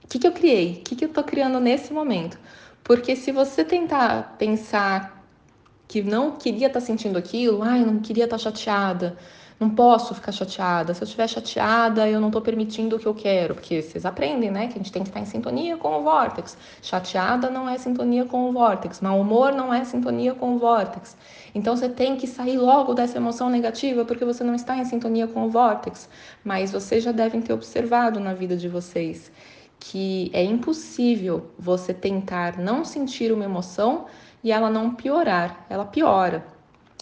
o 0.03 0.07
que, 0.07 0.17
que 0.17 0.25
eu 0.25 0.31
criei, 0.31 0.75
o 0.79 0.83
que, 0.83 0.95
que 0.95 1.03
eu 1.03 1.09
estou 1.09 1.25
criando 1.25 1.59
nesse 1.59 1.91
momento. 1.91 2.39
Porque 2.85 3.17
se 3.17 3.33
você 3.33 3.65
tentar 3.65 4.37
pensar 4.37 5.21
que 5.89 6.01
não 6.01 6.31
queria 6.31 6.67
estar 6.67 6.79
tá 6.79 6.85
sentindo 6.85 7.17
aquilo, 7.17 7.63
ai, 7.63 7.83
não 7.83 7.99
queria 7.99 8.23
estar 8.23 8.37
tá 8.37 8.43
chateada, 8.43 9.17
não 9.59 9.69
posso 9.69 10.13
ficar 10.13 10.31
chateada. 10.31 10.93
Se 10.93 11.01
eu 11.01 11.05
estiver 11.05 11.27
chateada, 11.27 12.07
eu 12.07 12.19
não 12.19 12.27
estou 12.27 12.41
permitindo 12.41 12.95
o 12.95 12.99
que 12.99 13.07
eu 13.07 13.13
quero, 13.13 13.55
porque 13.55 13.81
vocês 13.81 14.05
aprendem, 14.05 14.51
né? 14.51 14.67
Que 14.67 14.73
a 14.73 14.77
gente 14.77 14.91
tem 14.91 15.01
que 15.01 15.09
estar 15.09 15.19
em 15.19 15.25
sintonia 15.25 15.77
com 15.77 15.99
o 15.99 16.03
vórtex. 16.03 16.57
Chateada 16.81 17.49
não 17.49 17.67
é 17.67 17.77
sintonia 17.77 18.25
com 18.25 18.49
o 18.49 18.53
vórtex. 18.53 19.01
Mau 19.01 19.19
humor 19.19 19.51
não 19.51 19.73
é 19.73 19.83
sintonia 19.83 20.35
com 20.35 20.55
o 20.55 20.59
vórtex. 20.59 21.17
Então 21.55 21.75
você 21.75 21.89
tem 21.89 22.15
que 22.15 22.27
sair 22.27 22.57
logo 22.57 22.93
dessa 22.93 23.17
emoção 23.17 23.49
negativa 23.49 24.05
porque 24.05 24.23
você 24.23 24.43
não 24.43 24.53
está 24.53 24.77
em 24.77 24.85
sintonia 24.85 25.27
com 25.27 25.45
o 25.45 25.49
vórtex. 25.49 26.07
Mas 26.43 26.71
vocês 26.71 27.03
já 27.03 27.11
devem 27.11 27.41
ter 27.41 27.53
observado 27.53 28.19
na 28.19 28.33
vida 28.33 28.55
de 28.55 28.69
vocês 28.69 29.31
que 29.79 30.29
é 30.33 30.43
impossível 30.43 31.51
você 31.57 31.93
tentar 31.93 32.57
não 32.57 32.83
sentir 32.83 33.31
uma 33.31 33.45
emoção 33.45 34.05
e 34.43 34.51
ela 34.51 34.69
não 34.69 34.93
piorar, 34.93 35.65
ela 35.69 35.85
piora. 35.85 36.56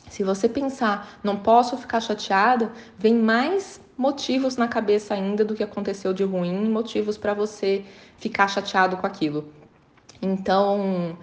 Se 0.10 0.24
você 0.24 0.48
pensar, 0.48 1.20
não 1.24 1.38
posso 1.38 1.78
ficar 1.78 2.00
chateada, 2.00 2.72
vem 2.98 3.15
mais 3.15 3.82
motivos 3.98 4.58
na 4.58 4.68
cabeça 4.68 5.13
ainda 5.13 5.44
do 5.44 5.56
que 5.56 5.63
aconteceu 5.63 6.13
de 6.13 6.24
ruim, 6.24 6.70
motivos 6.70 7.18
para 7.18 7.34
você 7.34 7.84
ficar 8.18 8.48
chateado 8.48 8.98
com 8.98 9.08
aquilo. 9.08 9.50
Então, 10.22 11.18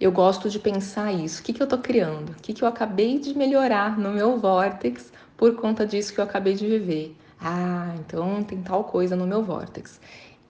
eu 0.00 0.10
gosto 0.10 0.48
de 0.48 0.58
pensar 0.58 1.12
isso. 1.12 1.40
O 1.40 1.44
que, 1.44 1.52
que 1.52 1.62
eu 1.62 1.64
estou 1.64 1.78
criando? 1.78 2.30
O 2.30 2.36
que, 2.36 2.52
que 2.52 2.62
eu 2.62 2.68
acabei 2.68 3.18
de 3.18 3.36
melhorar 3.36 3.98
no 3.98 4.10
meu 4.10 4.38
vórtex 4.38 5.12
por 5.36 5.54
conta 5.56 5.86
disso 5.86 6.12
que 6.12 6.20
eu 6.20 6.24
acabei 6.24 6.54
de 6.54 6.66
viver? 6.66 7.16
Ah, 7.40 7.94
então 7.98 8.42
tem 8.42 8.62
tal 8.62 8.84
coisa 8.84 9.16
no 9.16 9.26
meu 9.26 9.42
vórtex. 9.42 10.00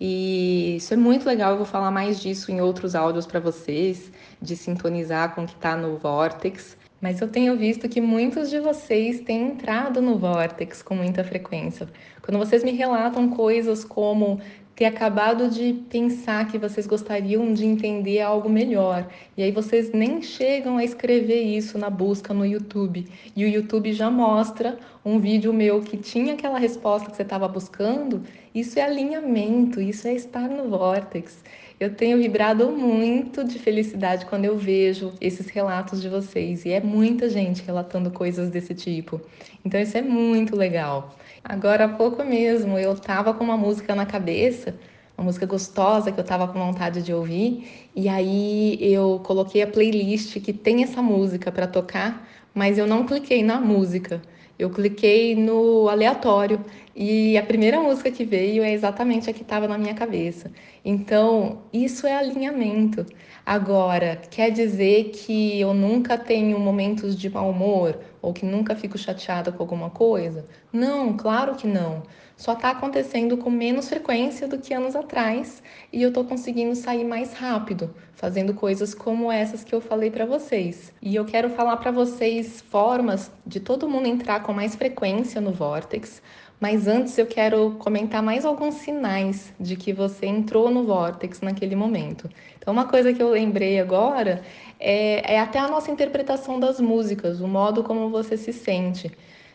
E 0.01 0.77
isso 0.77 0.92
é 0.92 0.97
muito 0.97 1.27
legal, 1.27 1.53
eu 1.53 1.59
vou 1.59 1.66
falar 1.66 1.90
mais 1.90 2.21
disso 2.21 2.51
em 2.51 2.61
outros 2.61 2.95
áudios 2.95 3.25
para 3.25 3.38
vocês, 3.38 4.11
de 4.40 4.57
sintonizar 4.57 5.35
com 5.35 5.45
o 5.45 5.47
que 5.47 5.55
está 5.55 5.77
no 5.77 5.97
vórtex 5.97 6.77
mas 7.03 7.21
eu 7.21 7.27
tenho 7.27 7.57
visto 7.57 7.88
que 7.88 8.01
muitos 8.01 8.49
de 8.49 8.61
vocês 8.61 9.21
têm 9.21 9.49
entrado 9.49 10.01
no 10.01 10.17
Vortex 10.17 10.83
com 10.83 10.95
muita 10.95 11.25
frequência. 11.25 11.88
Quando 12.23 12.38
vocês 12.38 12.62
me 12.62 12.71
relatam 12.71 13.29
coisas 13.29 13.85
como 13.85 14.41
ter 14.77 14.85
acabado 14.85 15.51
de 15.51 15.75
pensar 15.91 16.47
que 16.47 16.57
vocês 16.57 16.87
gostariam 16.87 17.53
de 17.53 17.67
entender 17.67 18.21
algo 18.21 18.49
melhor, 18.49 19.07
e 19.37 19.43
aí 19.43 19.51
vocês 19.51 19.93
nem 19.93 20.23
chegam 20.23 20.79
a 20.79 20.85
escrever 20.85 21.43
isso 21.43 21.77
na 21.77 21.91
busca 21.91 22.33
no 22.33 22.47
YouTube, 22.47 23.07
e 23.35 23.45
o 23.45 23.49
YouTube 23.49 23.93
já 23.93 24.09
mostra 24.09 24.79
um 25.05 25.19
vídeo 25.19 25.53
meu 25.53 25.81
que 25.81 25.97
tinha 25.97 26.35
aquela 26.35 26.59
resposta 26.59 27.11
que 27.11 27.17
você 27.17 27.23
estava 27.23 27.49
buscando, 27.49 28.23
isso 28.55 28.79
é 28.79 28.83
alinhamento, 28.83 29.81
isso 29.81 30.07
é 30.07 30.15
estar 30.15 30.49
no 30.49 30.69
Vortex. 30.71 31.43
Eu 31.83 31.92
tenho 31.92 32.16
vibrado 32.16 32.71
muito 32.71 33.42
de 33.42 33.59
felicidade 33.59 34.25
quando 34.27 34.45
eu 34.45 34.57
vejo 34.57 35.12
esses 35.21 35.49
relatos 35.49 36.01
de 36.01 36.09
vocês, 36.09 36.64
e 36.64 36.71
é 36.71 36.81
muita 36.81 37.29
gente 37.29 37.61
relatando 37.61 38.09
coisas 38.09 38.51
desse 38.51 38.73
tipo. 38.73 39.21
Então 39.64 39.81
isso 39.81 39.99
é 39.99 40.01
muito 40.01 40.55
legal. 40.55 41.16
Agora 41.42 41.87
há 41.87 41.88
pouco 41.88 42.23
mesmo 42.23 42.79
eu 42.79 42.95
tava 42.95 43.35
com 43.35 43.42
uma 43.42 43.57
música 43.57 43.97
na 43.97 44.07
cabeça, 44.07 44.77
uma 45.18 45.25
música 45.25 45.45
gostosa 45.45 46.12
que 46.12 46.21
eu 46.21 46.25
tava 46.25 46.47
com 46.47 46.57
vontade 46.57 47.03
de 47.03 47.12
ouvir, 47.12 47.88
e 47.97 48.09
aí 48.09 48.79
eu 48.81 49.21
coloquei 49.25 49.62
a 49.62 49.66
playlist 49.66 50.38
que 50.38 50.53
tem 50.53 50.85
essa 50.85 51.03
música 51.03 51.51
para 51.51 51.66
tocar, 51.66 52.29
mas 52.55 52.79
eu 52.79 52.87
não 52.87 53.05
cliquei 53.05 53.42
na 53.42 53.61
música. 53.61 54.23
Eu 54.59 54.71
cliquei 54.71 55.35
no 55.35 55.88
aleatório 55.88 56.65
e 56.95 57.37
a 57.38 57.43
primeira 57.43 57.81
música 57.81 58.11
que 58.11 58.25
veio 58.25 58.62
é 58.62 58.73
exatamente 58.73 59.29
a 59.29 59.33
que 59.33 59.43
estava 59.43 59.67
na 59.67 59.79
minha 59.79 59.95
cabeça. 59.95 60.51
Então, 60.85 61.62
isso 61.73 62.07
é 62.07 62.15
alinhamento. 62.15 63.07
Agora, 63.45 64.17
quer 64.31 64.51
dizer 64.51 65.11
que 65.11 65.61
eu 65.61 65.75
nunca 65.75 66.17
tenho 66.19 66.59
momentos 66.59 67.17
de 67.17 67.29
mau 67.29 67.51
humor 67.51 67.99
ou 68.22 68.32
que 68.32 68.46
nunca 68.46 68.76
fico 68.76 68.96
chateada 68.96 69.50
com 69.50 69.62
alguma 69.62 69.90
coisa? 69.90 70.46
Não, 70.72 71.16
claro 71.16 71.56
que 71.56 71.66
não. 71.66 72.04
Só 72.37 72.54
está 72.54 72.70
acontecendo 72.70 73.37
com 73.37 73.50
menos 73.50 73.88
frequência 73.88 74.48
do 74.48 74.58
que 74.58 74.72
anos 74.72 74.96
atrás 74.96 75.62
e 75.92 76.02
eu 76.02 76.08
estou 76.08 76.24
conseguindo 76.24 76.74
sair 76.74 77.04
mais 77.04 77.35
rápido, 77.35 77.94
fazendo 78.14 78.54
coisas 78.54 78.94
como 78.94 79.30
essas 79.30 79.62
que 79.62 79.74
eu 79.74 79.80
falei 79.80 80.11
para 80.11 80.24
vocês. 80.24 80.92
E 81.02 81.14
eu 81.14 81.24
quero 81.24 81.50
falar 81.50 81.76
para 81.76 81.90
vocês 81.90 82.61
formas 82.62 83.30
de 83.46 83.61
todo 83.61 83.88
mundo 83.88 84.06
entrar 84.06 84.42
com 84.42 84.52
mais 84.52 84.74
frequência 84.74 85.40
no 85.40 85.52
Vortex 85.52 86.22
mas 86.62 86.87
antes 86.87 87.18
eu 87.18 87.27
quero 87.27 87.72
comentar 87.81 88.22
mais 88.22 88.44
alguns 88.44 88.77
sinais 88.77 89.53
de 89.59 89.75
que 89.75 89.92
você 89.92 90.27
entrou 90.27 90.70
no 90.70 90.85
Vortex 90.85 91.40
naquele 91.40 91.75
momento. 91.75 92.31
Então, 92.57 92.72
uma 92.72 92.87
coisa 92.87 93.12
que 93.12 93.20
eu 93.20 93.31
lembrei 93.31 93.81
agora 93.81 94.42
é, 94.79 95.35
é 95.35 95.40
até 95.40 95.59
a 95.59 95.66
nossa 95.66 95.90
interpretação 95.90 96.61
das 96.61 96.79
músicas, 96.81 97.40
o 97.40 97.48
modo 97.48 97.83
como 97.83 98.09
você 98.11 98.37
se 98.37 98.53
sente. 98.53 99.11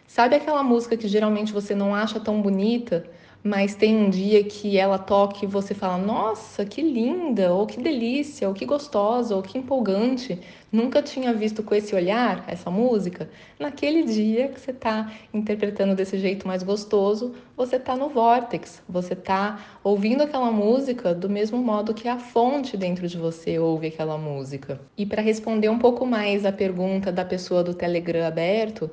Sabe 0.05 0.35
aquela 0.35 0.61
música 0.63 0.97
que 0.97 1.07
geralmente 1.07 1.53
você 1.53 1.73
não 1.73 1.95
acha 1.95 2.19
tão 2.19 2.41
bonita, 2.41 3.09
mas 3.47 3.75
tem 3.75 3.95
um 3.95 4.09
dia 4.09 4.43
que 4.43 4.77
ela 4.77 4.99
toca 4.99 5.45
e 5.45 5.47
você 5.47 5.73
fala: 5.73 5.97
Nossa, 5.97 6.65
que 6.65 6.81
linda, 6.81 7.53
ou 7.53 7.65
que 7.65 7.79
delícia, 7.79 8.47
ou 8.47 8.53
que 8.53 8.65
gostosa, 8.65 9.35
ou 9.35 9.41
que 9.41 9.57
empolgante. 9.57 10.37
Nunca 10.69 11.01
tinha 11.01 11.33
visto 11.33 11.63
com 11.63 11.73
esse 11.73 11.95
olhar 11.95 12.43
essa 12.45 12.69
música. 12.69 13.29
Naquele 13.57 14.03
dia 14.03 14.49
que 14.49 14.59
você 14.59 14.71
está 14.71 15.09
interpretando 15.33 15.95
desse 15.95 16.17
jeito 16.17 16.45
mais 16.45 16.61
gostoso, 16.61 17.33
você 17.55 17.77
está 17.77 17.95
no 17.95 18.09
vórtex, 18.09 18.83
você 18.87 19.13
está 19.13 19.79
ouvindo 19.81 20.23
aquela 20.23 20.51
música 20.51 21.15
do 21.15 21.29
mesmo 21.29 21.57
modo 21.59 21.93
que 21.93 22.09
a 22.09 22.19
fonte 22.19 22.75
dentro 22.75 23.07
de 23.07 23.17
você 23.17 23.57
ouve 23.57 23.87
aquela 23.87 24.17
música. 24.17 24.81
E 24.97 25.05
para 25.05 25.21
responder 25.21 25.69
um 25.69 25.79
pouco 25.79 26.05
mais 26.05 26.45
a 26.45 26.51
pergunta 26.51 27.13
da 27.13 27.23
pessoa 27.23 27.63
do 27.63 27.73
Telegram 27.73 28.27
aberto, 28.27 28.91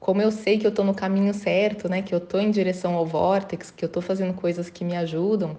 como 0.00 0.22
eu 0.22 0.32
sei 0.32 0.58
que 0.58 0.66
eu 0.66 0.70
estou 0.70 0.84
no 0.84 0.94
caminho 0.94 1.34
certo, 1.34 1.88
né, 1.88 2.00
que 2.02 2.14
eu 2.14 2.18
estou 2.18 2.40
em 2.40 2.50
direção 2.50 2.94
ao 2.94 3.06
vórtex, 3.06 3.70
que 3.70 3.84
eu 3.84 3.86
estou 3.86 4.02
fazendo 4.02 4.34
coisas 4.34 4.70
que 4.70 4.82
me 4.82 4.96
ajudam, 4.96 5.56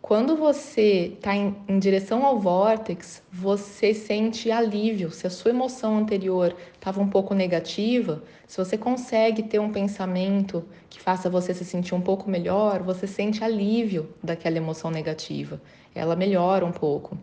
quando 0.00 0.36
você 0.36 1.12
está 1.16 1.34
em, 1.34 1.54
em, 1.68 1.78
direção 1.78 2.24
ao 2.24 2.38
vórtex, 2.38 3.22
você 3.32 3.92
sente 3.92 4.50
alívio. 4.50 5.10
Se 5.10 5.26
a 5.26 5.30
sua 5.30 5.50
emoção 5.50 5.98
anterior 5.98 6.54
estava 6.74 7.00
um 7.00 7.08
pouco 7.08 7.34
negativa, 7.34 8.22
se 8.46 8.56
você 8.56 8.78
consegue 8.78 9.42
ter 9.42 9.58
um 9.58 9.72
pensamento 9.72 10.64
que 10.88 11.00
faça 11.00 11.28
você 11.28 11.52
se 11.52 11.64
sentir 11.64 11.94
um 11.94 12.00
pouco 12.00 12.30
melhor, 12.30 12.82
você 12.82 13.06
sente 13.06 13.42
alívio 13.42 14.08
daquela 14.22 14.56
emoção 14.56 14.90
negativa. 14.90 15.60
Ela 15.94 16.14
melhora 16.14 16.64
um 16.64 16.72
pouco. 16.72 17.18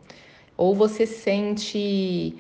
Ou 0.58 0.76
você 0.76 1.08
sente 1.08 2.36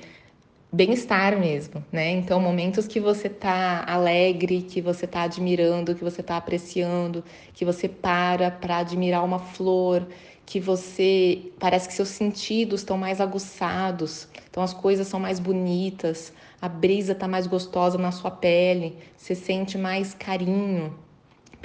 bem-estar 0.75 1.39
mesmo, 1.39 1.83
né? 1.89 2.11
Então, 2.11 2.39
momentos 2.39 2.85
que 2.85 2.99
você 2.99 3.29
tá 3.29 3.85
alegre, 3.88 4.61
que 4.61 4.81
você 4.81 5.07
tá 5.07 5.21
admirando, 5.21 5.95
que 5.95 6.03
você 6.03 6.21
tá 6.21 6.35
apreciando, 6.35 7.23
que 7.53 7.63
você 7.63 7.88
para 7.88 8.51
para 8.51 8.77
admirar 8.79 9.23
uma 9.23 9.39
flor, 9.39 10.05
que 10.45 10.59
você 10.59 11.51
parece 11.57 11.88
que 11.88 11.93
seus 11.93 12.09
sentidos 12.09 12.81
estão 12.81 12.97
mais 12.97 13.21
aguçados, 13.21 14.27
então 14.49 14.61
as 14.61 14.73
coisas 14.73 15.07
são 15.07 15.19
mais 15.19 15.39
bonitas, 15.39 16.33
a 16.61 16.67
brisa 16.67 17.13
está 17.13 17.27
mais 17.27 17.47
gostosa 17.47 17.97
na 17.97 18.11
sua 18.11 18.29
pele, 18.29 18.97
você 19.15 19.33
sente 19.33 19.77
mais 19.77 20.13
carinho 20.13 20.93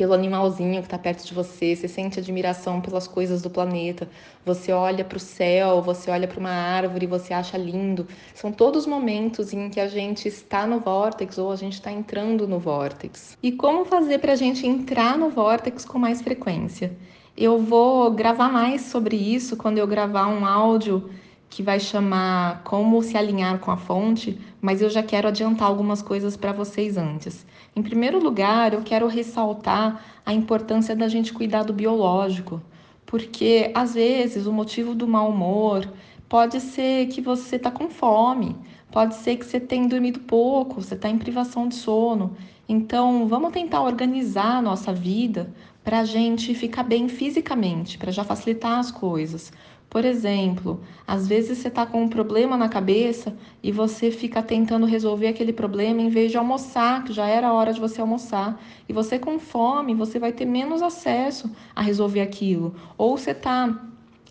pelo 0.00 0.14
animalzinho 0.14 0.80
que 0.80 0.86
está 0.86 0.96
perto 0.96 1.26
de 1.26 1.34
você, 1.34 1.76
você 1.76 1.86
sente 1.86 2.18
admiração 2.18 2.80
pelas 2.80 3.06
coisas 3.06 3.42
do 3.42 3.50
planeta, 3.50 4.08
você 4.46 4.72
olha 4.72 5.04
para 5.04 5.18
o 5.18 5.20
céu, 5.20 5.82
você 5.82 6.10
olha 6.10 6.26
para 6.26 6.40
uma 6.40 6.48
árvore, 6.48 7.06
você 7.06 7.34
acha 7.34 7.58
lindo. 7.58 8.08
São 8.34 8.50
todos 8.50 8.86
momentos 8.86 9.52
em 9.52 9.68
que 9.68 9.78
a 9.78 9.88
gente 9.88 10.26
está 10.26 10.66
no 10.66 10.80
vórtex 10.80 11.36
ou 11.36 11.52
a 11.52 11.56
gente 11.56 11.74
está 11.74 11.92
entrando 11.92 12.48
no 12.48 12.58
vórtex. 12.58 13.36
E 13.42 13.52
como 13.52 13.84
fazer 13.84 14.20
para 14.20 14.32
a 14.32 14.36
gente 14.36 14.66
entrar 14.66 15.18
no 15.18 15.28
vórtex 15.28 15.84
com 15.84 15.98
mais 15.98 16.22
frequência? 16.22 16.96
Eu 17.36 17.58
vou 17.58 18.10
gravar 18.10 18.50
mais 18.50 18.80
sobre 18.80 19.16
isso 19.16 19.54
quando 19.54 19.76
eu 19.76 19.86
gravar 19.86 20.28
um 20.28 20.46
áudio 20.46 21.10
que 21.50 21.62
vai 21.64 21.80
chamar 21.80 22.62
Como 22.62 23.02
se 23.02 23.16
alinhar 23.16 23.58
com 23.58 23.72
a 23.72 23.76
fonte, 23.76 24.40
mas 24.62 24.80
eu 24.80 24.88
já 24.88 25.02
quero 25.02 25.26
adiantar 25.26 25.66
algumas 25.66 26.00
coisas 26.00 26.36
para 26.36 26.52
vocês 26.52 26.96
antes. 26.96 27.44
Em 27.74 27.82
primeiro 27.82 28.22
lugar, 28.22 28.72
eu 28.72 28.82
quero 28.82 29.08
ressaltar 29.08 30.02
a 30.24 30.32
importância 30.32 30.94
da 30.94 31.08
gente 31.08 31.32
cuidar 31.32 31.64
do 31.64 31.72
biológico, 31.72 32.62
porque 33.04 33.72
às 33.74 33.94
vezes 33.94 34.46
o 34.46 34.52
motivo 34.52 34.94
do 34.94 35.08
mau 35.08 35.28
humor 35.28 35.92
pode 36.28 36.60
ser 36.60 37.08
que 37.08 37.20
você 37.20 37.56
está 37.56 37.72
com 37.72 37.90
fome, 37.90 38.56
pode 38.92 39.16
ser 39.16 39.36
que 39.36 39.44
você 39.44 39.58
tenha 39.58 39.88
dormido 39.88 40.20
pouco, 40.20 40.80
você 40.80 40.94
está 40.94 41.10
em 41.10 41.18
privação 41.18 41.66
de 41.66 41.74
sono. 41.74 42.36
Então, 42.68 43.26
vamos 43.26 43.50
tentar 43.50 43.82
organizar 43.82 44.58
a 44.58 44.62
nossa 44.62 44.92
vida 44.92 45.52
para 45.82 46.00
a 46.00 46.04
gente 46.04 46.54
ficar 46.54 46.84
bem 46.84 47.08
fisicamente, 47.08 47.98
para 47.98 48.12
já 48.12 48.22
facilitar 48.22 48.78
as 48.78 48.92
coisas. 48.92 49.52
Por 49.90 50.04
exemplo, 50.04 50.80
às 51.04 51.26
vezes 51.26 51.58
você 51.58 51.66
está 51.66 51.84
com 51.84 52.00
um 52.04 52.08
problema 52.08 52.56
na 52.56 52.68
cabeça 52.68 53.36
e 53.60 53.72
você 53.72 54.12
fica 54.12 54.40
tentando 54.40 54.86
resolver 54.86 55.26
aquele 55.26 55.52
problema 55.52 56.00
em 56.00 56.08
vez 56.08 56.30
de 56.30 56.38
almoçar, 56.38 57.02
que 57.02 57.12
já 57.12 57.26
era 57.26 57.48
a 57.48 57.52
hora 57.52 57.72
de 57.72 57.80
você 57.80 58.00
almoçar. 58.00 58.62
E 58.88 58.92
você 58.92 59.18
com 59.18 59.40
fome, 59.40 59.92
você 59.92 60.20
vai 60.20 60.32
ter 60.32 60.44
menos 60.44 60.80
acesso 60.80 61.50
a 61.74 61.82
resolver 61.82 62.20
aquilo. 62.20 62.72
Ou 62.96 63.18
você 63.18 63.32
está 63.32 63.84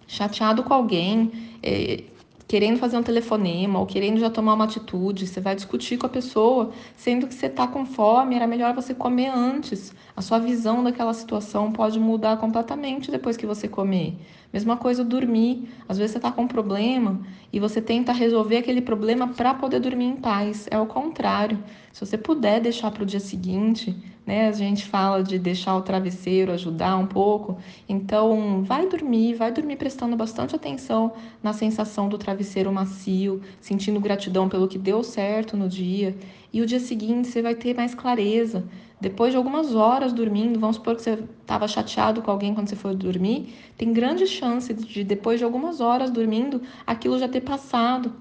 chateado 0.08 0.64
com 0.64 0.74
alguém, 0.74 1.30
é, 1.62 2.04
querendo 2.50 2.80
fazer 2.80 2.98
um 2.98 3.04
telefonema 3.04 3.80
ou 3.80 3.86
querendo 3.86 4.20
já 4.20 4.28
tomar 4.28 4.56
uma 4.56 4.64
atitude, 4.64 5.28
você 5.28 5.40
vai 5.40 5.54
discutir 5.54 5.98
com 5.98 6.08
a 6.08 6.10
pessoa, 6.10 6.72
sendo 6.96 7.28
que 7.28 7.36
você 7.36 7.46
está 7.46 7.68
com 7.68 7.86
fome, 7.86 8.36
era 8.36 8.48
melhor 8.48 8.74
você 8.74 8.92
comer 8.92 9.28
antes. 9.28 9.94
A 10.18 10.22
sua 10.24 10.40
visão 10.40 10.84
daquela 10.84 11.14
situação 11.14 11.72
pode 11.72 12.00
mudar 12.00 12.38
completamente 12.38 13.12
depois 13.12 13.38
que 13.38 13.46
você 13.46 13.68
comer. 13.68 14.18
Mesma 14.52 14.76
coisa 14.78 15.04
dormir. 15.04 15.70
Às 15.88 16.00
vezes 16.00 16.14
você 16.14 16.18
está 16.18 16.32
com 16.32 16.42
um 16.42 16.48
problema 16.48 17.22
e 17.54 17.60
você 17.60 17.80
tenta 17.80 18.12
resolver 18.12 18.58
aquele 18.58 18.82
problema 18.82 19.28
para 19.28 19.54
poder 19.54 19.80
dormir 19.80 20.06
em 20.06 20.16
paz. 20.16 20.68
É 20.72 20.80
o 20.80 20.88
contrário. 20.88 21.64
Se 21.94 22.04
você 22.04 22.18
puder 22.18 22.60
deixar 22.60 22.90
para 22.90 23.04
o 23.04 23.06
dia 23.06 23.20
seguinte, 23.20 23.96
né? 24.30 24.48
A 24.48 24.52
gente 24.52 24.86
fala 24.86 25.24
de 25.24 25.40
deixar 25.40 25.76
o 25.76 25.82
travesseiro 25.82 26.52
ajudar 26.52 26.96
um 26.98 27.08
pouco. 27.08 27.58
Então, 27.88 28.62
vai 28.64 28.88
dormir, 28.88 29.34
vai 29.34 29.52
dormir 29.52 29.76
prestando 29.76 30.16
bastante 30.16 30.56
atenção 30.56 31.14
na 31.42 31.52
sensação 31.52 32.08
do 32.08 32.16
travesseiro 32.16 32.72
macio, 32.72 33.42
sentindo 33.60 34.00
gratidão 34.00 34.48
pelo 34.48 34.68
que 34.68 34.78
deu 34.78 35.02
certo 35.02 35.58
no 35.58 35.68
dia. 35.68 36.16
E 36.54 36.62
o 36.62 36.66
dia 36.68 36.80
seguinte 36.80 37.28
você 37.28 37.42
vai 37.42 37.56
ter 37.56 37.76
mais 37.76 37.96
clareza. 37.96 38.64
Depois 39.02 39.32
de 39.32 39.38
algumas 39.38 39.74
horas 39.74 40.14
dormindo, 40.14 40.60
vamos 40.60 40.76
supor 40.76 40.96
que 40.96 41.02
você 41.02 41.24
estava 41.42 41.68
chateado 41.68 42.22
com 42.22 42.30
alguém 42.30 42.54
quando 42.54 42.70
você 42.70 42.76
foi 42.76 42.96
dormir, 42.96 43.52
tem 43.80 43.92
grande 43.92 44.28
chance 44.28 44.72
de 44.72 45.04
depois 45.04 45.40
de 45.40 45.44
algumas 45.44 45.82
horas 45.82 46.12
dormindo, 46.12 46.62
aquilo 46.86 47.18
já 47.18 47.28
ter 47.28 47.42
passado. 47.42 48.14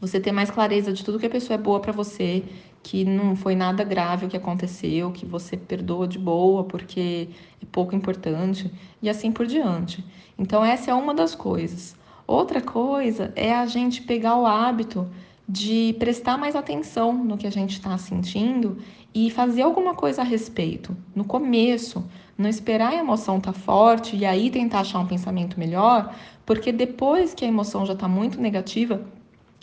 Você 0.00 0.18
ter 0.18 0.32
mais 0.32 0.50
clareza 0.50 0.90
de 0.90 1.04
tudo 1.04 1.18
que 1.18 1.26
a 1.26 1.30
pessoa 1.30 1.56
é 1.56 1.58
boa 1.58 1.80
para 1.80 1.92
você, 1.92 2.44
que 2.84 3.02
não 3.02 3.34
foi 3.34 3.56
nada 3.56 3.82
grave 3.82 4.26
o 4.26 4.28
que 4.28 4.36
aconteceu, 4.36 5.10
que 5.10 5.24
você 5.24 5.56
perdoa 5.56 6.06
de 6.06 6.18
boa 6.18 6.64
porque 6.64 7.28
é 7.60 7.66
pouco 7.72 7.96
importante 7.96 8.70
e 9.00 9.08
assim 9.08 9.32
por 9.32 9.46
diante. 9.46 10.04
Então, 10.38 10.62
essa 10.62 10.90
é 10.90 10.94
uma 10.94 11.14
das 11.14 11.34
coisas. 11.34 11.96
Outra 12.26 12.60
coisa 12.60 13.32
é 13.34 13.54
a 13.54 13.64
gente 13.64 14.02
pegar 14.02 14.36
o 14.36 14.46
hábito 14.46 15.08
de 15.48 15.96
prestar 15.98 16.36
mais 16.36 16.54
atenção 16.54 17.12
no 17.12 17.38
que 17.38 17.46
a 17.46 17.50
gente 17.50 17.72
está 17.72 17.96
sentindo 17.96 18.76
e 19.14 19.30
fazer 19.30 19.62
alguma 19.62 19.94
coisa 19.94 20.20
a 20.20 20.24
respeito. 20.24 20.94
No 21.14 21.24
começo, 21.24 22.04
não 22.36 22.50
esperar 22.50 22.92
a 22.92 22.96
emoção 22.96 23.38
estar 23.38 23.52
tá 23.52 23.58
forte 23.58 24.14
e 24.14 24.26
aí 24.26 24.50
tentar 24.50 24.80
achar 24.80 24.98
um 24.98 25.06
pensamento 25.06 25.58
melhor, 25.58 26.14
porque 26.44 26.70
depois 26.70 27.32
que 27.32 27.46
a 27.46 27.48
emoção 27.48 27.86
já 27.86 27.94
está 27.94 28.08
muito 28.08 28.38
negativa, 28.40 29.06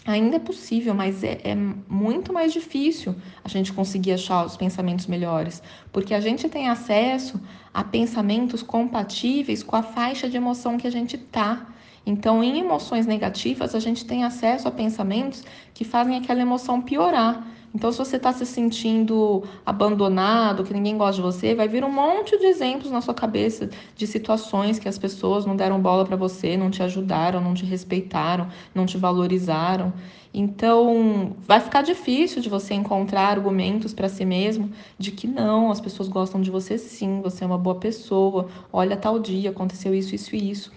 Ainda 0.05 0.37
é 0.37 0.39
possível, 0.39 0.95
mas 0.95 1.23
é, 1.23 1.39
é, 1.43 1.55
muito 1.55 2.33
mais 2.33 2.51
difícil 2.51 3.15
a 3.43 3.47
gente 3.47 3.71
conseguir 3.71 4.13
achar 4.13 4.43
os 4.43 4.57
pensamentos 4.57 5.05
melhores, 5.05 5.61
porque 5.91 6.15
a 6.15 6.19
gente 6.19 6.49
tem 6.49 6.69
acesso 6.69 7.39
a 7.71 7.83
pensamentos 7.83 8.63
compatíveis 8.63 9.61
com 9.61 9.75
a 9.75 9.83
faixa 9.83 10.27
de 10.27 10.35
emoção 10.35 10.75
que 10.75 10.87
a 10.87 10.91
gente 10.91 11.19
tá. 11.19 11.67
Então, 12.03 12.43
em 12.43 12.59
emoções 12.59 13.05
negativas, 13.05 13.75
a 13.75 13.79
gente 13.79 14.03
tem 14.03 14.23
acesso 14.23 14.67
a 14.67 14.71
pensamentos 14.71 15.43
que 15.71 15.85
fazem 15.85 16.17
aquela 16.17 16.41
emoção 16.41 16.81
piorar. 16.81 17.45
Então, 17.73 17.89
se 17.91 17.97
você 17.97 18.17
está 18.17 18.33
se 18.33 18.45
sentindo 18.45 19.43
abandonado, 19.65 20.63
que 20.63 20.73
ninguém 20.73 20.97
gosta 20.97 21.15
de 21.15 21.21
você, 21.21 21.55
vai 21.55 21.69
vir 21.69 21.85
um 21.85 21.91
monte 21.91 22.37
de 22.37 22.45
exemplos 22.45 22.91
na 22.91 22.99
sua 22.99 23.13
cabeça 23.13 23.69
de 23.95 24.05
situações 24.05 24.77
que 24.77 24.89
as 24.89 24.97
pessoas 24.97 25.45
não 25.45 25.55
deram 25.55 25.79
bola 25.81 26.05
para 26.05 26.17
você, 26.17 26.57
não 26.57 26.69
te 26.69 26.83
ajudaram, 26.83 27.39
não 27.39 27.53
te 27.53 27.65
respeitaram, 27.65 28.49
não 28.75 28.85
te 28.85 28.97
valorizaram. 28.97 29.93
Então, 30.33 31.35
vai 31.47 31.59
ficar 31.59 31.81
difícil 31.81 32.41
de 32.41 32.49
você 32.49 32.73
encontrar 32.73 33.29
argumentos 33.29 33.93
para 33.93 34.09
si 34.09 34.25
mesmo 34.25 34.69
de 34.97 35.11
que 35.11 35.27
não, 35.27 35.71
as 35.71 35.79
pessoas 35.79 36.09
gostam 36.09 36.41
de 36.41 36.51
você 36.51 36.77
sim, 36.77 37.21
você 37.21 37.43
é 37.43 37.47
uma 37.47 37.57
boa 37.57 37.75
pessoa, 37.75 38.47
olha 38.71 38.97
tal 38.97 39.17
dia, 39.17 39.49
aconteceu 39.49 39.93
isso, 39.93 40.13
isso 40.13 40.35
e 40.35 40.51
isso. 40.51 40.71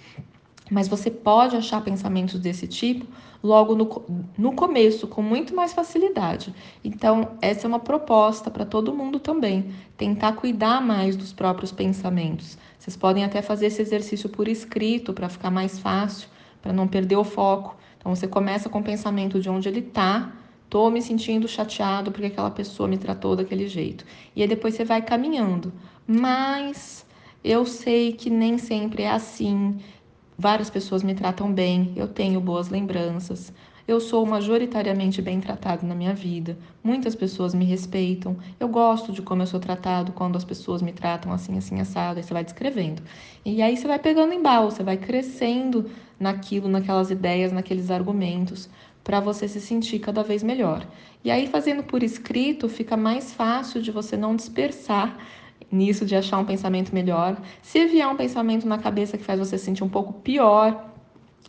Mas 0.70 0.88
você 0.88 1.10
pode 1.10 1.56
achar 1.56 1.82
pensamentos 1.82 2.40
desse 2.40 2.66
tipo 2.66 3.06
logo 3.42 3.74
no, 3.74 4.02
no 4.38 4.52
começo, 4.52 5.06
com 5.06 5.20
muito 5.20 5.54
mais 5.54 5.74
facilidade. 5.74 6.54
Então, 6.82 7.32
essa 7.42 7.66
é 7.66 7.68
uma 7.68 7.78
proposta 7.78 8.50
para 8.50 8.64
todo 8.64 8.94
mundo 8.94 9.20
também, 9.20 9.72
tentar 9.96 10.32
cuidar 10.32 10.80
mais 10.80 11.16
dos 11.16 11.32
próprios 11.32 11.70
pensamentos. 11.70 12.56
Vocês 12.78 12.96
podem 12.96 13.24
até 13.24 13.42
fazer 13.42 13.66
esse 13.66 13.82
exercício 13.82 14.28
por 14.28 14.48
escrito 14.48 15.12
para 15.12 15.28
ficar 15.28 15.50
mais 15.50 15.78
fácil, 15.78 16.28
para 16.62 16.72
não 16.72 16.88
perder 16.88 17.16
o 17.16 17.24
foco. 17.24 17.76
Então, 17.98 18.14
você 18.14 18.26
começa 18.26 18.68
com 18.70 18.80
o 18.80 18.84
pensamento 18.84 19.38
de 19.38 19.50
onde 19.50 19.68
ele 19.68 19.80
está, 19.80 20.32
Estou 20.74 20.90
me 20.90 21.00
sentindo 21.00 21.46
chateado 21.46 22.10
porque 22.10 22.26
aquela 22.26 22.50
pessoa 22.50 22.88
me 22.88 22.98
tratou 22.98 23.36
daquele 23.36 23.68
jeito. 23.68 24.04
E 24.34 24.42
aí 24.42 24.48
depois 24.48 24.74
você 24.74 24.84
vai 24.84 25.00
caminhando. 25.00 25.72
Mas 26.04 27.06
eu 27.44 27.64
sei 27.64 28.12
que 28.12 28.28
nem 28.28 28.58
sempre 28.58 29.04
é 29.04 29.10
assim. 29.10 29.78
Várias 30.36 30.68
pessoas 30.68 31.02
me 31.02 31.14
tratam 31.14 31.52
bem, 31.52 31.92
eu 31.94 32.08
tenho 32.08 32.40
boas 32.40 32.68
lembranças. 32.68 33.52
Eu 33.86 34.00
sou 34.00 34.24
majoritariamente 34.24 35.20
bem 35.20 35.40
tratado 35.40 35.86
na 35.86 35.94
minha 35.94 36.14
vida. 36.14 36.56
Muitas 36.82 37.14
pessoas 37.14 37.54
me 37.54 37.66
respeitam. 37.66 38.36
Eu 38.58 38.66
gosto 38.66 39.12
de 39.12 39.20
como 39.20 39.42
eu 39.42 39.46
sou 39.46 39.60
tratado 39.60 40.10
quando 40.12 40.36
as 40.36 40.44
pessoas 40.44 40.80
me 40.80 40.90
tratam 40.90 41.30
assim, 41.30 41.58
assim, 41.58 41.80
assado. 41.80 42.16
Aí 42.16 42.22
você 42.24 42.32
vai 42.32 42.42
descrevendo. 42.42 43.02
E 43.44 43.60
aí 43.60 43.76
você 43.76 43.86
vai 43.86 43.98
pegando 43.98 44.32
embalo, 44.32 44.70
você 44.70 44.82
vai 44.82 44.96
crescendo 44.96 45.90
naquilo, 46.18 46.66
naquelas 46.66 47.10
ideias, 47.10 47.52
naqueles 47.52 47.90
argumentos, 47.90 48.70
para 49.04 49.20
você 49.20 49.46
se 49.46 49.60
sentir 49.60 49.98
cada 49.98 50.22
vez 50.22 50.42
melhor. 50.42 50.86
E 51.22 51.30
aí, 51.30 51.46
fazendo 51.46 51.82
por 51.82 52.02
escrito, 52.02 52.68
fica 52.68 52.96
mais 52.96 53.34
fácil 53.34 53.82
de 53.82 53.90
você 53.90 54.16
não 54.16 54.34
dispersar 54.34 55.16
nisso 55.74 56.06
de 56.06 56.14
achar 56.14 56.38
um 56.38 56.44
pensamento 56.44 56.94
melhor. 56.94 57.36
Se 57.62 57.86
vier 57.86 58.06
um 58.06 58.16
pensamento 58.16 58.66
na 58.66 58.78
cabeça 58.78 59.18
que 59.18 59.24
faz 59.24 59.38
você 59.38 59.58
sentir 59.58 59.82
um 59.84 59.88
pouco 59.88 60.12
pior, 60.12 60.92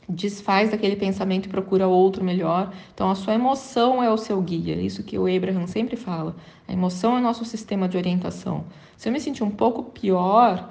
desfaz 0.07 0.69
daquele 0.69 0.95
pensamento 0.95 1.45
e 1.45 1.49
procura 1.49 1.87
outro 1.87 2.23
melhor. 2.23 2.73
Então, 2.93 3.09
a 3.09 3.15
sua 3.15 3.33
emoção 3.33 4.03
é 4.03 4.11
o 4.11 4.17
seu 4.17 4.41
guia, 4.41 4.75
isso 4.75 5.03
que 5.03 5.17
o 5.17 5.33
Abraham 5.33 5.67
sempre 5.67 5.95
fala. 5.95 6.35
A 6.67 6.73
emoção 6.73 7.15
é 7.15 7.19
o 7.19 7.23
nosso 7.23 7.45
sistema 7.45 7.87
de 7.87 7.97
orientação. 7.97 8.65
Se 8.97 9.07
eu 9.07 9.13
me 9.13 9.19
sentir 9.19 9.43
um 9.43 9.51
pouco 9.51 9.83
pior, 9.83 10.69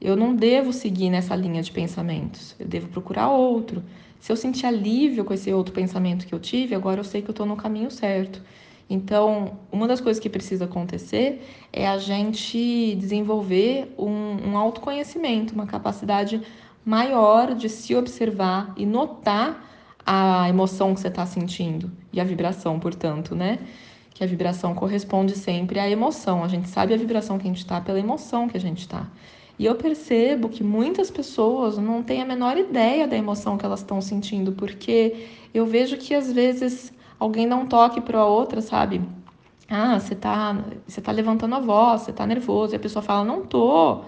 eu 0.00 0.16
não 0.16 0.34
devo 0.34 0.72
seguir 0.72 1.10
nessa 1.10 1.34
linha 1.34 1.62
de 1.62 1.72
pensamentos, 1.72 2.54
eu 2.58 2.66
devo 2.66 2.88
procurar 2.88 3.30
outro. 3.30 3.82
Se 4.20 4.32
eu 4.32 4.36
sentir 4.36 4.66
alívio 4.66 5.24
com 5.24 5.34
esse 5.34 5.52
outro 5.52 5.72
pensamento 5.72 6.26
que 6.26 6.34
eu 6.34 6.38
tive, 6.38 6.74
agora 6.74 7.00
eu 7.00 7.04
sei 7.04 7.22
que 7.22 7.28
eu 7.28 7.32
estou 7.32 7.46
no 7.46 7.56
caminho 7.56 7.90
certo. 7.90 8.42
Então, 8.88 9.58
uma 9.70 9.88
das 9.88 10.00
coisas 10.00 10.20
que 10.20 10.28
precisa 10.28 10.64
acontecer 10.64 11.42
é 11.72 11.88
a 11.88 11.98
gente 11.98 12.94
desenvolver 12.94 13.92
um, 13.98 14.50
um 14.50 14.56
autoconhecimento, 14.56 15.54
uma 15.54 15.66
capacidade 15.66 16.40
maior 16.84 17.54
de 17.54 17.68
se 17.68 17.96
observar 17.96 18.72
e 18.76 18.86
notar 18.86 19.64
a 20.06 20.48
emoção 20.48 20.94
que 20.94 21.00
você 21.00 21.08
está 21.08 21.26
sentindo 21.26 21.90
e 22.12 22.20
a 22.20 22.24
vibração, 22.24 22.78
portanto, 22.78 23.34
né? 23.34 23.58
Que 24.14 24.22
a 24.22 24.26
vibração 24.26 24.72
corresponde 24.72 25.36
sempre 25.36 25.80
à 25.80 25.90
emoção. 25.90 26.44
A 26.44 26.48
gente 26.48 26.68
sabe 26.68 26.94
a 26.94 26.96
vibração 26.96 27.38
que 27.38 27.44
a 27.44 27.48
gente 27.48 27.58
está 27.58 27.80
pela 27.80 27.98
emoção 27.98 28.48
que 28.48 28.56
a 28.56 28.60
gente 28.60 28.82
está. 28.82 29.10
E 29.58 29.64
eu 29.64 29.74
percebo 29.74 30.48
que 30.48 30.62
muitas 30.62 31.10
pessoas 31.10 31.76
não 31.76 32.02
têm 32.02 32.22
a 32.22 32.24
menor 32.24 32.56
ideia 32.56 33.08
da 33.08 33.16
emoção 33.16 33.58
que 33.58 33.64
elas 33.64 33.80
estão 33.80 34.00
sentindo, 34.00 34.52
porque 34.52 35.26
eu 35.52 35.66
vejo 35.66 35.96
que 35.96 36.14
às 36.14 36.30
vezes 36.32 36.92
alguém 37.18 37.48
dá 37.48 37.56
um 37.56 37.66
toque 37.66 38.00
para 38.00 38.24
outra, 38.24 38.60
sabe? 38.60 39.02
Ah, 39.68 39.98
você 39.98 40.14
tá, 40.14 40.56
você 40.86 41.00
tá 41.00 41.10
levantando 41.12 41.54
a 41.54 41.60
voz, 41.60 42.02
você 42.02 42.12
tá 42.12 42.26
nervoso, 42.26 42.74
e 42.74 42.76
a 42.76 42.78
pessoa 42.78 43.02
fala, 43.02 43.24
não 43.24 43.44
tô. 43.44 44.02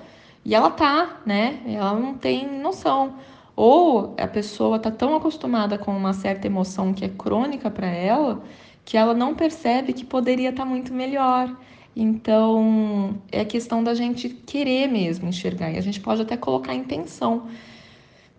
E 0.44 0.54
ela 0.54 0.70
tá, 0.70 1.20
né? 1.26 1.60
Ela 1.66 1.94
não 1.94 2.14
tem 2.14 2.60
noção. 2.60 3.14
Ou 3.56 4.14
a 4.18 4.26
pessoa 4.28 4.78
tá 4.78 4.90
tão 4.90 5.16
acostumada 5.16 5.76
com 5.76 5.96
uma 5.96 6.12
certa 6.12 6.46
emoção 6.46 6.94
que 6.94 7.04
é 7.04 7.08
crônica 7.08 7.70
para 7.70 7.88
ela, 7.88 8.42
que 8.84 8.96
ela 8.96 9.14
não 9.14 9.34
percebe 9.34 9.92
que 9.92 10.04
poderia 10.04 10.50
estar 10.50 10.62
tá 10.62 10.68
muito 10.68 10.94
melhor. 10.94 11.54
Então, 11.96 13.20
é 13.32 13.44
questão 13.44 13.82
da 13.82 13.94
gente 13.94 14.28
querer 14.28 14.86
mesmo 14.86 15.28
enxergar. 15.28 15.72
E 15.72 15.76
a 15.78 15.80
gente 15.80 15.98
pode 15.98 16.22
até 16.22 16.36
colocar 16.36 16.72
intenção. 16.72 17.48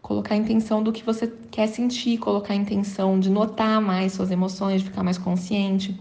Colocar 0.10 0.34
a 0.34 0.38
intenção 0.40 0.82
do 0.82 0.92
que 0.92 1.04
você 1.04 1.32
quer 1.52 1.68
sentir, 1.68 2.18
colocar 2.18 2.54
a 2.54 2.56
intenção 2.56 3.20
de 3.20 3.30
notar 3.30 3.80
mais 3.80 4.14
suas 4.14 4.32
emoções, 4.32 4.82
de 4.82 4.90
ficar 4.90 5.04
mais 5.04 5.20
consciente. 5.20 5.96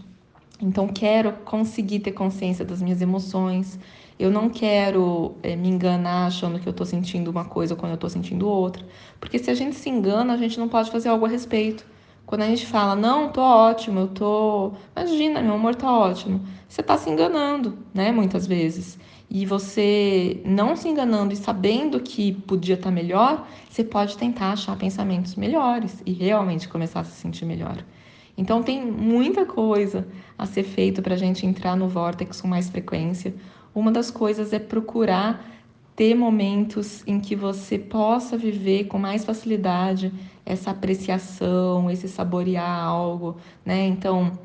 Então, 0.59 0.87
quero 0.87 1.31
conseguir 1.45 1.99
ter 1.99 2.13
consciência 2.13 2.65
das 2.65 2.81
minhas 2.81 3.03
emoções. 3.03 3.77
Eu 4.17 4.31
não 4.31 4.49
quero 4.49 5.35
é, 5.43 5.55
me 5.55 5.69
enganar 5.69 6.25
achando 6.25 6.59
que 6.59 6.67
eu 6.67 6.71
estou 6.71 6.87
sentindo 6.87 7.29
uma 7.29 7.45
coisa 7.45 7.75
quando 7.75 7.91
eu 7.91 7.95
estou 7.97 8.09
sentindo 8.09 8.49
outra. 8.49 8.83
Porque 9.19 9.37
se 9.37 9.51
a 9.51 9.53
gente 9.53 9.75
se 9.75 9.91
engana, 9.91 10.33
a 10.33 10.37
gente 10.37 10.57
não 10.57 10.67
pode 10.67 10.89
fazer 10.89 11.09
algo 11.09 11.27
a 11.27 11.29
respeito. 11.29 11.85
Quando 12.25 12.41
a 12.41 12.47
gente 12.47 12.65
fala, 12.65 12.95
não, 12.95 13.29
tô 13.29 13.41
ótimo, 13.41 13.99
eu 13.99 14.07
tô. 14.07 14.71
Imagina, 14.95 15.39
meu 15.39 15.53
amor 15.53 15.75
tá 15.75 15.87
ótimo. 15.95 16.41
Você 16.67 16.81
tá 16.81 16.97
se 16.97 17.11
enganando, 17.11 17.77
né? 17.93 18.11
Muitas 18.11 18.47
vezes. 18.47 18.97
E 19.29 19.45
você 19.45 20.41
não 20.43 20.75
se 20.75 20.87
enganando 20.87 21.33
e 21.33 21.37
sabendo 21.37 21.99
que 21.99 22.33
podia 22.33 22.73
estar 22.73 22.89
tá 22.89 22.91
melhor, 22.91 23.47
você 23.69 23.83
pode 23.83 24.17
tentar 24.17 24.53
achar 24.53 24.75
pensamentos 24.75 25.35
melhores 25.35 26.01
e 26.05 26.11
realmente 26.11 26.67
começar 26.67 27.01
a 27.01 27.03
se 27.03 27.11
sentir 27.11 27.45
melhor. 27.45 27.83
Então 28.35 28.63
tem 28.63 28.83
muita 28.83 29.45
coisa 29.45 30.07
a 30.37 30.45
ser 30.45 30.63
feita 30.63 31.01
para 31.01 31.13
a 31.13 31.17
gente 31.17 31.45
entrar 31.45 31.75
no 31.75 31.87
vórtex 31.87 32.41
com 32.41 32.47
mais 32.47 32.69
frequência. 32.69 33.35
Uma 33.75 33.91
das 33.91 34.09
coisas 34.09 34.51
é 34.51 34.57
procurar 34.57 35.45
ter 35.95 36.15
momentos 36.15 37.03
em 37.05 37.19
que 37.19 37.35
você 37.35 37.77
possa 37.77 38.37
viver 38.37 38.85
com 38.85 38.97
mais 38.97 39.25
facilidade 39.25 40.13
essa 40.45 40.71
apreciação, 40.71 41.91
esse 41.91 42.07
saborear 42.07 42.85
algo, 42.85 43.35
né? 43.65 43.85
Então, 43.85 44.39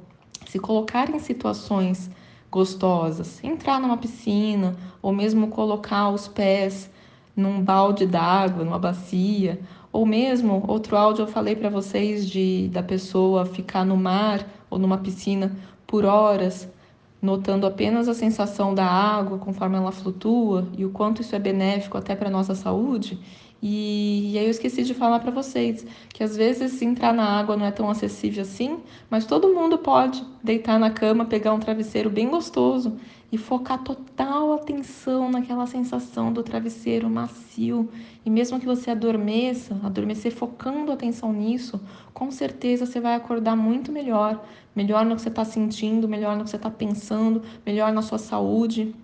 se 0.47 0.59
colocar 0.59 1.09
em 1.09 1.21
situações 1.21 2.11
gostosas, 2.55 3.43
entrar 3.43 3.81
numa 3.81 3.97
piscina 3.97 4.77
ou 5.03 5.13
mesmo 5.13 5.49
colocar 5.49 6.11
os 6.11 6.29
pés 6.29 6.89
num 7.35 7.61
balde 7.61 8.07
d'água, 8.07 8.65
numa 8.65 8.79
bacia, 8.79 9.59
ou 9.93 10.07
mesmo 10.07 10.63
outro 10.69 10.97
áudio 10.97 11.25
eu 11.25 11.27
falei 11.27 11.57
para 11.57 11.69
vocês 11.69 12.31
de 12.31 12.69
da 12.69 12.81
pessoa 12.81 13.45
ficar 13.45 13.85
no 13.85 13.97
mar 13.97 14.47
ou 14.71 14.79
numa 14.79 14.99
piscina 14.99 15.51
por 15.85 16.05
horas, 16.05 16.69
notando 17.21 17.67
apenas 17.67 18.07
a 18.07 18.15
sensação 18.15 18.73
da 18.73 18.87
água 18.87 19.37
conforme 19.37 19.77
ela 19.77 19.91
flutua 19.91 20.69
e 20.79 20.85
o 20.85 20.91
quanto 20.91 21.23
isso 21.23 21.35
é 21.35 21.41
benéfico 21.41 21.99
até 21.99 22.15
para 22.15 22.31
nossa 22.31 22.55
saúde. 22.55 23.19
E, 23.67 24.33
e 24.33 24.39
aí 24.39 24.45
eu 24.45 24.51
esqueci 24.51 24.83
de 24.83 24.93
falar 24.93 25.21
para 25.21 25.31
vocês 25.31 25.87
que 26.11 26.23
às 26.23 26.37
vezes 26.37 26.83
entrar 26.83 27.15
na 27.15 27.25
água 27.25 27.57
não 27.57 27.65
é 27.65 27.71
tão 27.71 27.89
acessível 27.89 28.43
assim, 28.43 28.81
mas 29.09 29.25
todo 29.25 29.55
mundo 29.55 29.79
pode 29.79 30.23
deitar 30.43 30.79
na 30.79 30.91
cama, 30.91 31.25
pegar 31.25 31.55
um 31.55 31.59
travesseiro 31.59 32.11
bem 32.11 32.29
gostoso 32.29 32.99
e 33.33 33.39
focar 33.39 33.83
total 33.83 34.53
atenção 34.53 35.31
naquela 35.31 35.67
sensação 35.67 36.31
do 36.31 36.43
travesseiro 36.43 37.09
macio. 37.09 37.89
E 38.23 38.29
mesmo 38.29 38.61
que 38.61 38.67
você 38.67 38.91
adormeça, 38.91 39.81
adormecer 39.83 40.31
focando 40.31 40.93
atenção 40.93 41.33
nisso, 41.33 41.81
com 42.13 42.31
certeza 42.31 42.85
você 42.85 43.01
vai 43.01 43.15
acordar 43.15 43.57
muito 43.57 43.91
melhor, 43.91 44.45
melhor 44.77 45.07
no 45.07 45.17
que 45.17 45.23
você 45.23 45.31
está 45.31 45.43
sentindo, 45.43 46.07
melhor 46.07 46.37
no 46.37 46.45
que 46.45 46.51
você 46.51 46.57
está 46.57 46.71
pensando, 46.71 47.41
melhor 47.65 47.95
na 47.95 48.03
sua 48.03 48.19
saúde. 48.19 48.95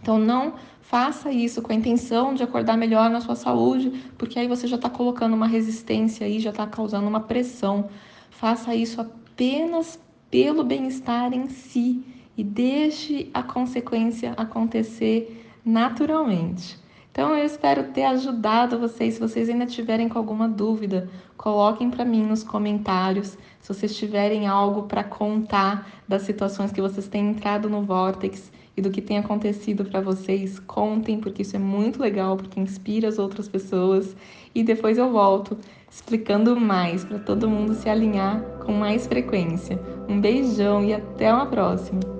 Então 0.00 0.18
não 0.18 0.54
faça 0.88 1.30
isso 1.30 1.60
com 1.60 1.70
a 1.70 1.74
intenção 1.74 2.32
de 2.32 2.42
acordar 2.42 2.74
melhor 2.78 3.10
na 3.10 3.20
sua 3.20 3.36
saúde, 3.36 3.90
porque 4.16 4.38
aí 4.38 4.48
você 4.48 4.66
já 4.66 4.76
está 4.76 4.88
colocando 4.88 5.34
uma 5.34 5.46
resistência 5.46 6.26
aí, 6.26 6.40
já 6.40 6.48
está 6.48 6.66
causando 6.66 7.06
uma 7.06 7.20
pressão. 7.20 7.90
Faça 8.30 8.74
isso 8.74 8.98
apenas 8.98 10.00
pelo 10.30 10.64
bem-estar 10.64 11.34
em 11.34 11.46
si 11.46 12.02
e 12.34 12.42
deixe 12.42 13.28
a 13.34 13.42
consequência 13.42 14.32
acontecer 14.34 15.44
naturalmente. 15.62 16.78
Então 17.12 17.36
eu 17.36 17.44
espero 17.44 17.92
ter 17.92 18.04
ajudado 18.04 18.78
vocês. 18.78 19.14
Se 19.14 19.20
vocês 19.20 19.50
ainda 19.50 19.66
tiverem 19.66 20.08
com 20.08 20.18
alguma 20.18 20.48
dúvida, 20.48 21.10
coloquem 21.36 21.90
para 21.90 22.04
mim 22.04 22.22
nos 22.22 22.42
comentários. 22.42 23.36
Se 23.60 23.74
vocês 23.74 23.94
tiverem 23.94 24.46
algo 24.46 24.84
para 24.84 25.04
contar 25.04 25.86
das 26.08 26.22
situações 26.22 26.72
que 26.72 26.80
vocês 26.80 27.08
têm 27.08 27.28
entrado 27.28 27.68
no 27.68 27.82
Vortex 27.82 28.50
e 28.78 28.80
do 28.80 28.90
que 28.90 29.02
tem 29.02 29.18
acontecido 29.18 29.84
para 29.84 30.00
vocês, 30.00 30.60
contem, 30.60 31.18
porque 31.18 31.42
isso 31.42 31.56
é 31.56 31.58
muito 31.58 32.00
legal, 32.00 32.36
porque 32.36 32.60
inspira 32.60 33.08
as 33.08 33.18
outras 33.18 33.48
pessoas. 33.48 34.14
E 34.54 34.62
depois 34.62 34.96
eu 34.96 35.10
volto 35.10 35.58
explicando 35.90 36.58
mais 36.58 37.04
para 37.04 37.18
todo 37.18 37.50
mundo 37.50 37.74
se 37.74 37.88
alinhar 37.88 38.40
com 38.64 38.72
mais 38.72 39.06
frequência. 39.06 39.80
Um 40.08 40.20
beijão 40.20 40.84
e 40.84 40.94
até 40.94 41.32
uma 41.32 41.46
próxima! 41.46 42.17